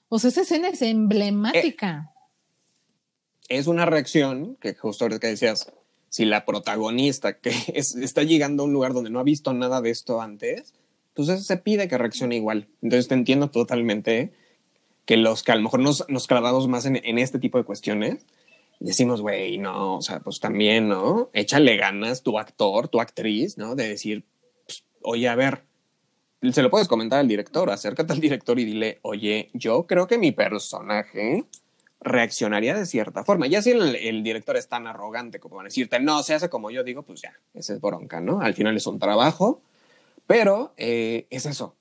O 0.09 0.19
sea, 0.19 0.29
esa 0.29 0.41
escena 0.41 0.69
es 0.69 0.81
emblemática. 0.81 2.11
Eh, 3.47 3.57
es 3.57 3.67
una 3.67 3.85
reacción 3.85 4.57
que 4.59 4.73
justo 4.73 5.05
ahorita 5.05 5.19
que 5.19 5.27
decías, 5.27 5.71
si 6.09 6.25
la 6.25 6.45
protagonista 6.45 7.39
que 7.39 7.51
está 7.73 8.23
llegando 8.23 8.63
a 8.63 8.65
un 8.65 8.73
lugar 8.73 8.93
donde 8.93 9.09
no 9.09 9.19
ha 9.19 9.23
visto 9.23 9.53
nada 9.53 9.81
de 9.81 9.91
esto 9.91 10.21
antes, 10.21 10.73
entonces 11.09 11.45
se 11.45 11.57
pide 11.57 11.87
que 11.87 11.97
reaccione 11.97 12.35
igual. 12.35 12.67
Entonces 12.81 13.07
te 13.07 13.13
entiendo 13.13 13.49
totalmente 13.49 14.33
que 15.05 15.17
los 15.17 15.43
que 15.43 15.51
a 15.51 15.55
lo 15.55 15.61
mejor 15.61 15.79
nos, 15.79 16.05
nos 16.09 16.27
clavamos 16.27 16.67
más 16.67 16.85
en, 16.85 17.17
este 17.17 17.39
tipo 17.39 17.57
de 17.57 17.63
cuestiones, 17.63 18.25
decimos, 18.85 19.21
güey, 19.21 19.57
no, 19.57 19.97
o 19.97 20.01
sea, 20.01 20.19
pues 20.19 20.39
también, 20.39 20.87
¿no? 20.87 21.29
Échale 21.33 21.77
ganas 21.77 22.23
tu 22.23 22.37
actor, 22.37 22.87
tu 22.87 23.01
actriz, 23.01 23.57
¿no? 23.57 23.75
De 23.75 23.87
decir, 23.87 24.25
pues, 24.65 24.83
oye, 25.01 25.27
a 25.27 25.35
ver, 25.35 25.63
se 26.51 26.61
lo 26.61 26.69
puedes 26.69 26.87
comentar 26.87 27.19
al 27.19 27.27
director, 27.27 27.69
acércate 27.69 28.13
al 28.13 28.19
director 28.19 28.59
y 28.59 28.65
dile, 28.65 28.99
oye, 29.01 29.49
yo 29.53 29.87
creo 29.87 30.07
que 30.07 30.17
mi 30.17 30.31
personaje 30.31 31.45
reaccionaría 32.01 32.75
de 32.75 32.85
cierta 32.85 33.23
forma. 33.23 33.47
Ya 33.47 33.61
si 33.61 33.71
el, 33.71 34.23
director 34.23 34.57
es 34.57 34.67
tan 34.67 34.87
arrogante 34.87 35.39
como 35.39 35.55
van 35.55 35.65
a 35.65 35.69
decirte, 35.69 35.99
no, 35.99 36.21
se 36.21 36.33
hace 36.33 36.49
como 36.49 36.69
yo 36.69 36.83
digo, 36.83 37.03
pues 37.03 37.21
ya, 37.21 37.33
ese 37.53 37.73
es 37.73 37.81
bronca, 37.81 38.19
¿no? 38.19 38.41
Al 38.41 38.53
final 38.53 38.75
es 38.75 38.87
un 38.87 38.99
trabajo 38.99 39.61
pero 40.27 40.73
eh, 40.77 41.27
es 41.29 41.45
eso. 41.45 41.75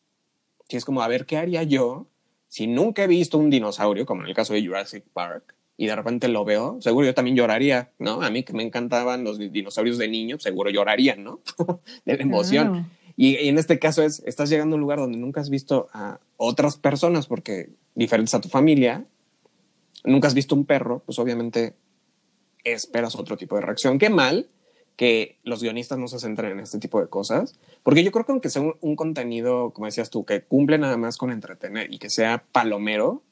Si 0.69 0.77
es 0.77 0.85
como, 0.85 1.03
a 1.03 1.09
ver, 1.09 1.27
¿qué 1.27 1.37
haría 1.37 1.63
yo 1.63 2.07
si 2.49 2.67
nunca 2.67 3.05
he 3.05 3.07
visto 3.07 3.39
un 3.39 3.51
dinosaurio, 3.51 4.05
como 4.05 4.23
en 4.23 4.29
el 4.29 4.35
caso 4.35 4.53
de 4.53 4.65
Jurassic 4.65 5.05
Park, 5.13 5.55
y 5.77 5.87
de 5.87 5.97
repente 5.97 6.29
lo 6.29 6.45
veo, 6.45 6.79
seguro 6.81 7.07
yo 7.07 7.15
también 7.15 7.37
lloraría, 7.37 7.91
¿no? 7.99 8.23
A 8.23 8.31
mí 8.31 8.43
que 8.43 8.53
me 8.53 8.63
encantaban 8.63 9.25
los 9.25 9.39
dinosaurios 9.39 9.99
de 9.99 10.09
niño, 10.09 10.39
seguro 10.39 10.71
lloraría, 10.71 11.17
¿no? 11.17 11.41
de 12.05 12.17
la 12.17 12.23
emoción. 12.23 12.91
Y, 13.17 13.49
en 13.49 13.59
este 13.59 13.79
caso 13.79 14.03
es, 14.03 14.23
estás 14.27 14.49
llegando 14.49 14.75
a 14.75 14.77
un 14.77 14.81
lugar 14.81 14.99
donde 14.99 15.19
nunca 15.19 15.41
has 15.41 15.51
visto 15.51 15.89
a 15.93 16.21
otras 16.37 16.77
personas, 16.77 17.27
porque 17.27 17.71
diferentes 17.95 18.35
a 18.35 18.41
tu 18.41 18.49
familia, 18.49 19.05
nunca 20.05 20.29
has 20.29 20.35
visto 20.35 20.55
un 20.55 20.65
perro, 20.65 21.03
pues 21.05 21.19
obviamente 21.19 21.75
esperas 22.65 23.17
otro 23.17 23.37
tipo 23.37 23.57
de 23.57 23.63
reacción. 23.63 23.99
Qué 23.99 24.11
mal 24.11 24.49
que 24.97 25.39
los 25.43 25.63
guionistas 25.63 25.99
no 25.99 26.07
se 26.09 26.19
centren 26.19 26.53
en 26.53 26.61
este 26.61 26.79
tipo 26.79 27.01
de 27.01 27.09
cosas, 27.09 27.59
porque 27.83 28.05
yo 28.05 28.13
creo 28.13 28.27
que 28.27 28.33
aunque 28.33 28.51
sea 28.51 28.63
un, 28.63 28.97
contenido, 28.97 29.71
como 29.73 29.87
decías 29.87 30.11
tú, 30.11 30.25
que 30.25 30.43
cumple 30.43 30.79
nada 30.79 30.97
más 30.97 31.17
con 31.17 31.31
entretener 31.31 31.93
y 31.93 31.99
que 31.99 32.11
sea 32.11 32.45
palomero, 32.53 33.23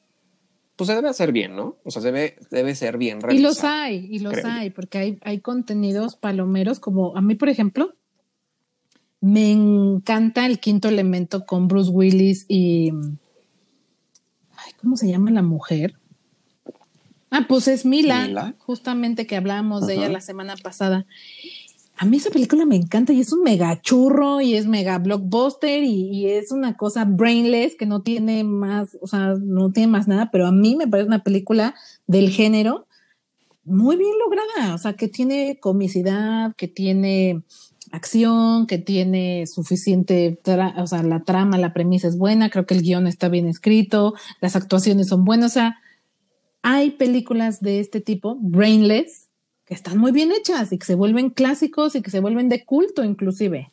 pues 0.81 0.87
se 0.87 0.95
debe 0.95 1.09
hacer 1.09 1.31
bien, 1.31 1.55
¿no? 1.55 1.77
O 1.83 1.91
sea, 1.91 2.01
debe, 2.01 2.37
debe 2.49 2.73
ser 2.73 2.97
bien 2.97 3.21
realizado. 3.21 3.39
Y 3.39 3.43
los 3.43 3.63
hay, 3.63 4.07
y 4.09 4.17
los 4.17 4.33
hay, 4.43 4.71
porque 4.71 4.97
hay, 4.97 5.19
hay 5.21 5.39
contenidos 5.39 6.15
palomeros 6.15 6.79
como 6.79 7.15
a 7.15 7.21
mí, 7.21 7.35
por 7.35 7.49
ejemplo, 7.49 7.93
me 9.19 9.51
encanta 9.51 10.47
el 10.47 10.59
quinto 10.59 10.89
elemento 10.89 11.45
con 11.45 11.67
Bruce 11.67 11.91
Willis 11.91 12.45
y... 12.47 12.93
¿Cómo 14.81 14.97
se 14.97 15.07
llama 15.07 15.29
la 15.29 15.43
mujer? 15.43 15.99
Ah, 17.29 17.45
pues 17.47 17.67
es 17.67 17.85
Mila, 17.85 18.55
justamente 18.57 19.27
que 19.27 19.35
hablábamos 19.35 19.85
de 19.85 19.93
ella 19.93 20.09
la 20.09 20.21
semana 20.21 20.55
pasada. 20.55 21.05
A 22.01 22.05
mí 22.05 22.17
esa 22.17 22.31
película 22.31 22.65
me 22.65 22.77
encanta 22.77 23.13
y 23.13 23.19
es 23.19 23.31
un 23.31 23.43
mega 23.43 23.79
churro 23.79 24.41
y 24.41 24.55
es 24.55 24.65
mega 24.65 24.97
blockbuster 24.97 25.83
y, 25.83 26.25
es 26.25 26.51
una 26.51 26.75
cosa 26.75 27.05
brainless 27.05 27.75
que 27.75 27.85
no 27.85 28.01
tiene 28.01 28.43
más, 28.43 28.97
o 29.01 29.05
sea, 29.05 29.35
no 29.39 29.71
tiene 29.71 29.91
más 29.91 30.07
nada, 30.07 30.31
pero 30.31 30.47
a 30.47 30.51
mí 30.51 30.75
me 30.75 30.87
parece 30.87 31.05
una 31.05 31.23
película 31.23 31.75
del 32.07 32.31
género 32.31 32.87
muy 33.65 33.97
bien 33.97 34.13
lograda, 34.17 34.73
o 34.73 34.79
sea, 34.79 34.93
que 34.93 35.09
tiene 35.09 35.59
comicidad, 35.59 36.55
que 36.55 36.67
tiene 36.67 37.43
acción, 37.91 38.65
que 38.65 38.79
tiene 38.79 39.45
suficiente, 39.45 40.39
o 40.77 40.87
sea, 40.87 41.03
la 41.03 41.19
trama, 41.19 41.59
la 41.59 41.71
premisa 41.71 42.07
es 42.07 42.17
buena, 42.17 42.49
creo 42.49 42.65
que 42.65 42.73
el 42.73 42.81
guion 42.81 43.05
está 43.05 43.29
bien 43.29 43.47
escrito, 43.47 44.15
las 44.39 44.55
actuaciones 44.55 45.07
son 45.09 45.23
buenas, 45.23 45.51
o 45.51 45.53
sea, 45.53 45.77
hay 46.63 46.89
películas 46.89 47.61
de 47.61 47.79
este 47.79 48.01
tipo, 48.01 48.39
brainless, 48.41 49.27
que 49.71 49.75
están 49.75 49.97
muy 49.97 50.11
bien 50.11 50.33
hechas 50.33 50.73
y 50.73 50.77
que 50.77 50.85
se 50.85 50.95
vuelven 50.95 51.29
clásicos 51.29 51.95
y 51.95 52.01
que 52.01 52.11
se 52.11 52.19
vuelven 52.19 52.49
de 52.49 52.65
culto 52.65 53.05
inclusive. 53.05 53.71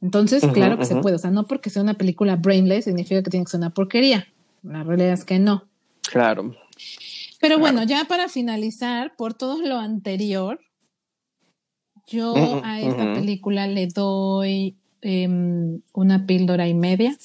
Entonces, 0.00 0.44
claro 0.52 0.76
que 0.76 0.86
se 0.86 0.96
puede, 0.96 1.14
o 1.14 1.18
sea, 1.20 1.30
no 1.30 1.46
porque 1.46 1.70
sea 1.70 1.82
una 1.82 1.94
película 1.94 2.34
brainless 2.34 2.86
significa 2.86 3.22
que 3.22 3.30
tiene 3.30 3.44
que 3.44 3.52
ser 3.52 3.58
una 3.58 3.70
porquería. 3.70 4.26
La 4.64 4.82
realidad 4.82 5.12
es 5.12 5.24
que 5.24 5.38
no. 5.38 5.68
Claro. 6.10 6.56
Pero 7.40 7.60
bueno, 7.60 7.84
ya 7.84 8.06
para 8.06 8.28
finalizar, 8.28 9.14
por 9.14 9.34
todo 9.34 9.62
lo 9.62 9.78
anterior, 9.78 10.58
yo 12.08 12.34
a 12.64 12.80
esta 12.80 13.14
película 13.14 13.68
le 13.68 13.86
doy 13.86 14.74
em, 15.00 15.80
una 15.92 16.26
píldora 16.26 16.66
y 16.66 16.74
media. 16.74 17.16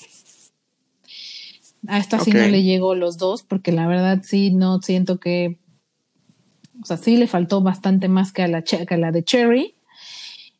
A 1.87 1.97
esta 1.97 2.19
sí 2.19 2.29
no 2.29 2.45
le 2.45 2.61
llegó 2.61 2.93
los 2.93 3.17
dos, 3.17 3.41
porque 3.41 3.71
la 3.71 3.87
verdad 3.87 4.21
sí 4.21 4.51
no 4.51 4.79
siento 4.83 5.19
que. 5.19 5.57
O 6.81 6.85
sea, 6.85 6.97
sí 6.97 7.17
le 7.17 7.27
faltó 7.27 7.61
bastante 7.61 8.07
más 8.07 8.31
que 8.31 8.43
a 8.43 8.47
la, 8.47 8.63
la 8.89 9.11
de 9.11 9.23
Cherry. 9.23 9.75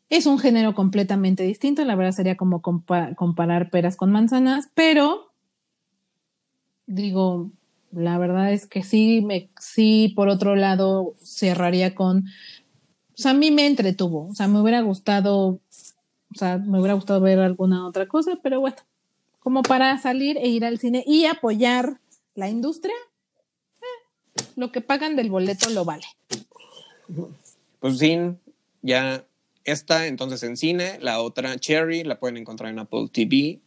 Es 0.08 0.26
un 0.26 0.38
género 0.38 0.74
completamente 0.74 1.42
distinto, 1.42 1.84
la 1.84 1.94
verdad 1.94 2.12
sería 2.12 2.36
como 2.36 2.62
comparar 2.62 3.70
peras 3.70 3.96
con 3.96 4.10
manzanas, 4.10 4.70
pero 4.74 5.32
digo, 6.86 7.50
la 7.92 8.18
verdad 8.18 8.52
es 8.52 8.66
que 8.66 8.82
sí, 8.82 9.22
me, 9.22 9.50
sí, 9.60 10.12
por 10.16 10.28
otro 10.28 10.56
lado, 10.56 11.14
cerraría 11.22 11.94
con, 11.94 12.18
o 12.20 13.16
sea, 13.16 13.32
a 13.32 13.34
mí 13.34 13.50
me 13.50 13.66
entretuvo, 13.66 14.28
o 14.28 14.34
sea, 14.34 14.48
me 14.48 14.60
hubiera 14.60 14.80
gustado, 14.80 15.46
o 15.46 16.34
sea, 16.34 16.58
me 16.58 16.78
hubiera 16.78 16.94
gustado 16.94 17.20
ver 17.20 17.38
alguna 17.38 17.86
otra 17.86 18.06
cosa, 18.06 18.38
pero 18.42 18.60
bueno, 18.60 18.76
como 19.38 19.62
para 19.62 19.96
salir 19.98 20.36
e 20.38 20.48
ir 20.48 20.64
al 20.64 20.78
cine 20.78 21.04
y 21.06 21.26
apoyar 21.26 22.00
la 22.34 22.48
industria, 22.48 22.94
lo 24.58 24.72
que 24.72 24.80
pagan 24.80 25.14
del 25.14 25.30
boleto 25.30 25.70
lo 25.70 25.84
vale. 25.84 26.04
Pues 27.78 27.98
sí, 27.98 28.18
ya 28.82 29.24
está 29.64 30.08
entonces 30.08 30.42
en 30.42 30.56
cine, 30.56 30.98
la 31.00 31.20
otra 31.20 31.56
Cherry 31.58 32.02
la 32.02 32.18
pueden 32.18 32.36
encontrar 32.36 32.72
en 32.72 32.80
Apple 32.80 33.08
TV 33.12 33.60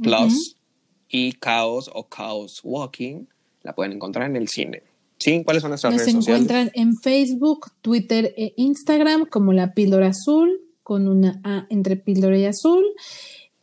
Plus 0.00 0.56
y 1.08 1.32
Chaos 1.32 1.90
o 1.92 2.06
Chaos 2.08 2.60
Walking 2.62 3.24
la 3.62 3.74
pueden 3.74 3.92
encontrar 3.94 4.30
en 4.30 4.36
el 4.36 4.46
cine. 4.46 4.84
¿Sí? 5.18 5.42
¿Cuáles 5.44 5.62
son 5.62 5.70
nuestras 5.70 5.94
redes 5.94 6.12
sociales? 6.12 6.28
Nos 6.28 6.50
encuentran 6.50 6.70
en 6.74 6.96
Facebook, 6.96 7.72
Twitter 7.80 8.32
e 8.36 8.52
Instagram 8.56 9.26
como 9.26 9.52
la 9.52 9.74
píldora 9.74 10.08
azul, 10.08 10.60
con 10.84 11.08
una 11.08 11.40
A 11.42 11.66
entre 11.70 11.96
píldora 11.96 12.38
y 12.38 12.44
azul. 12.44 12.84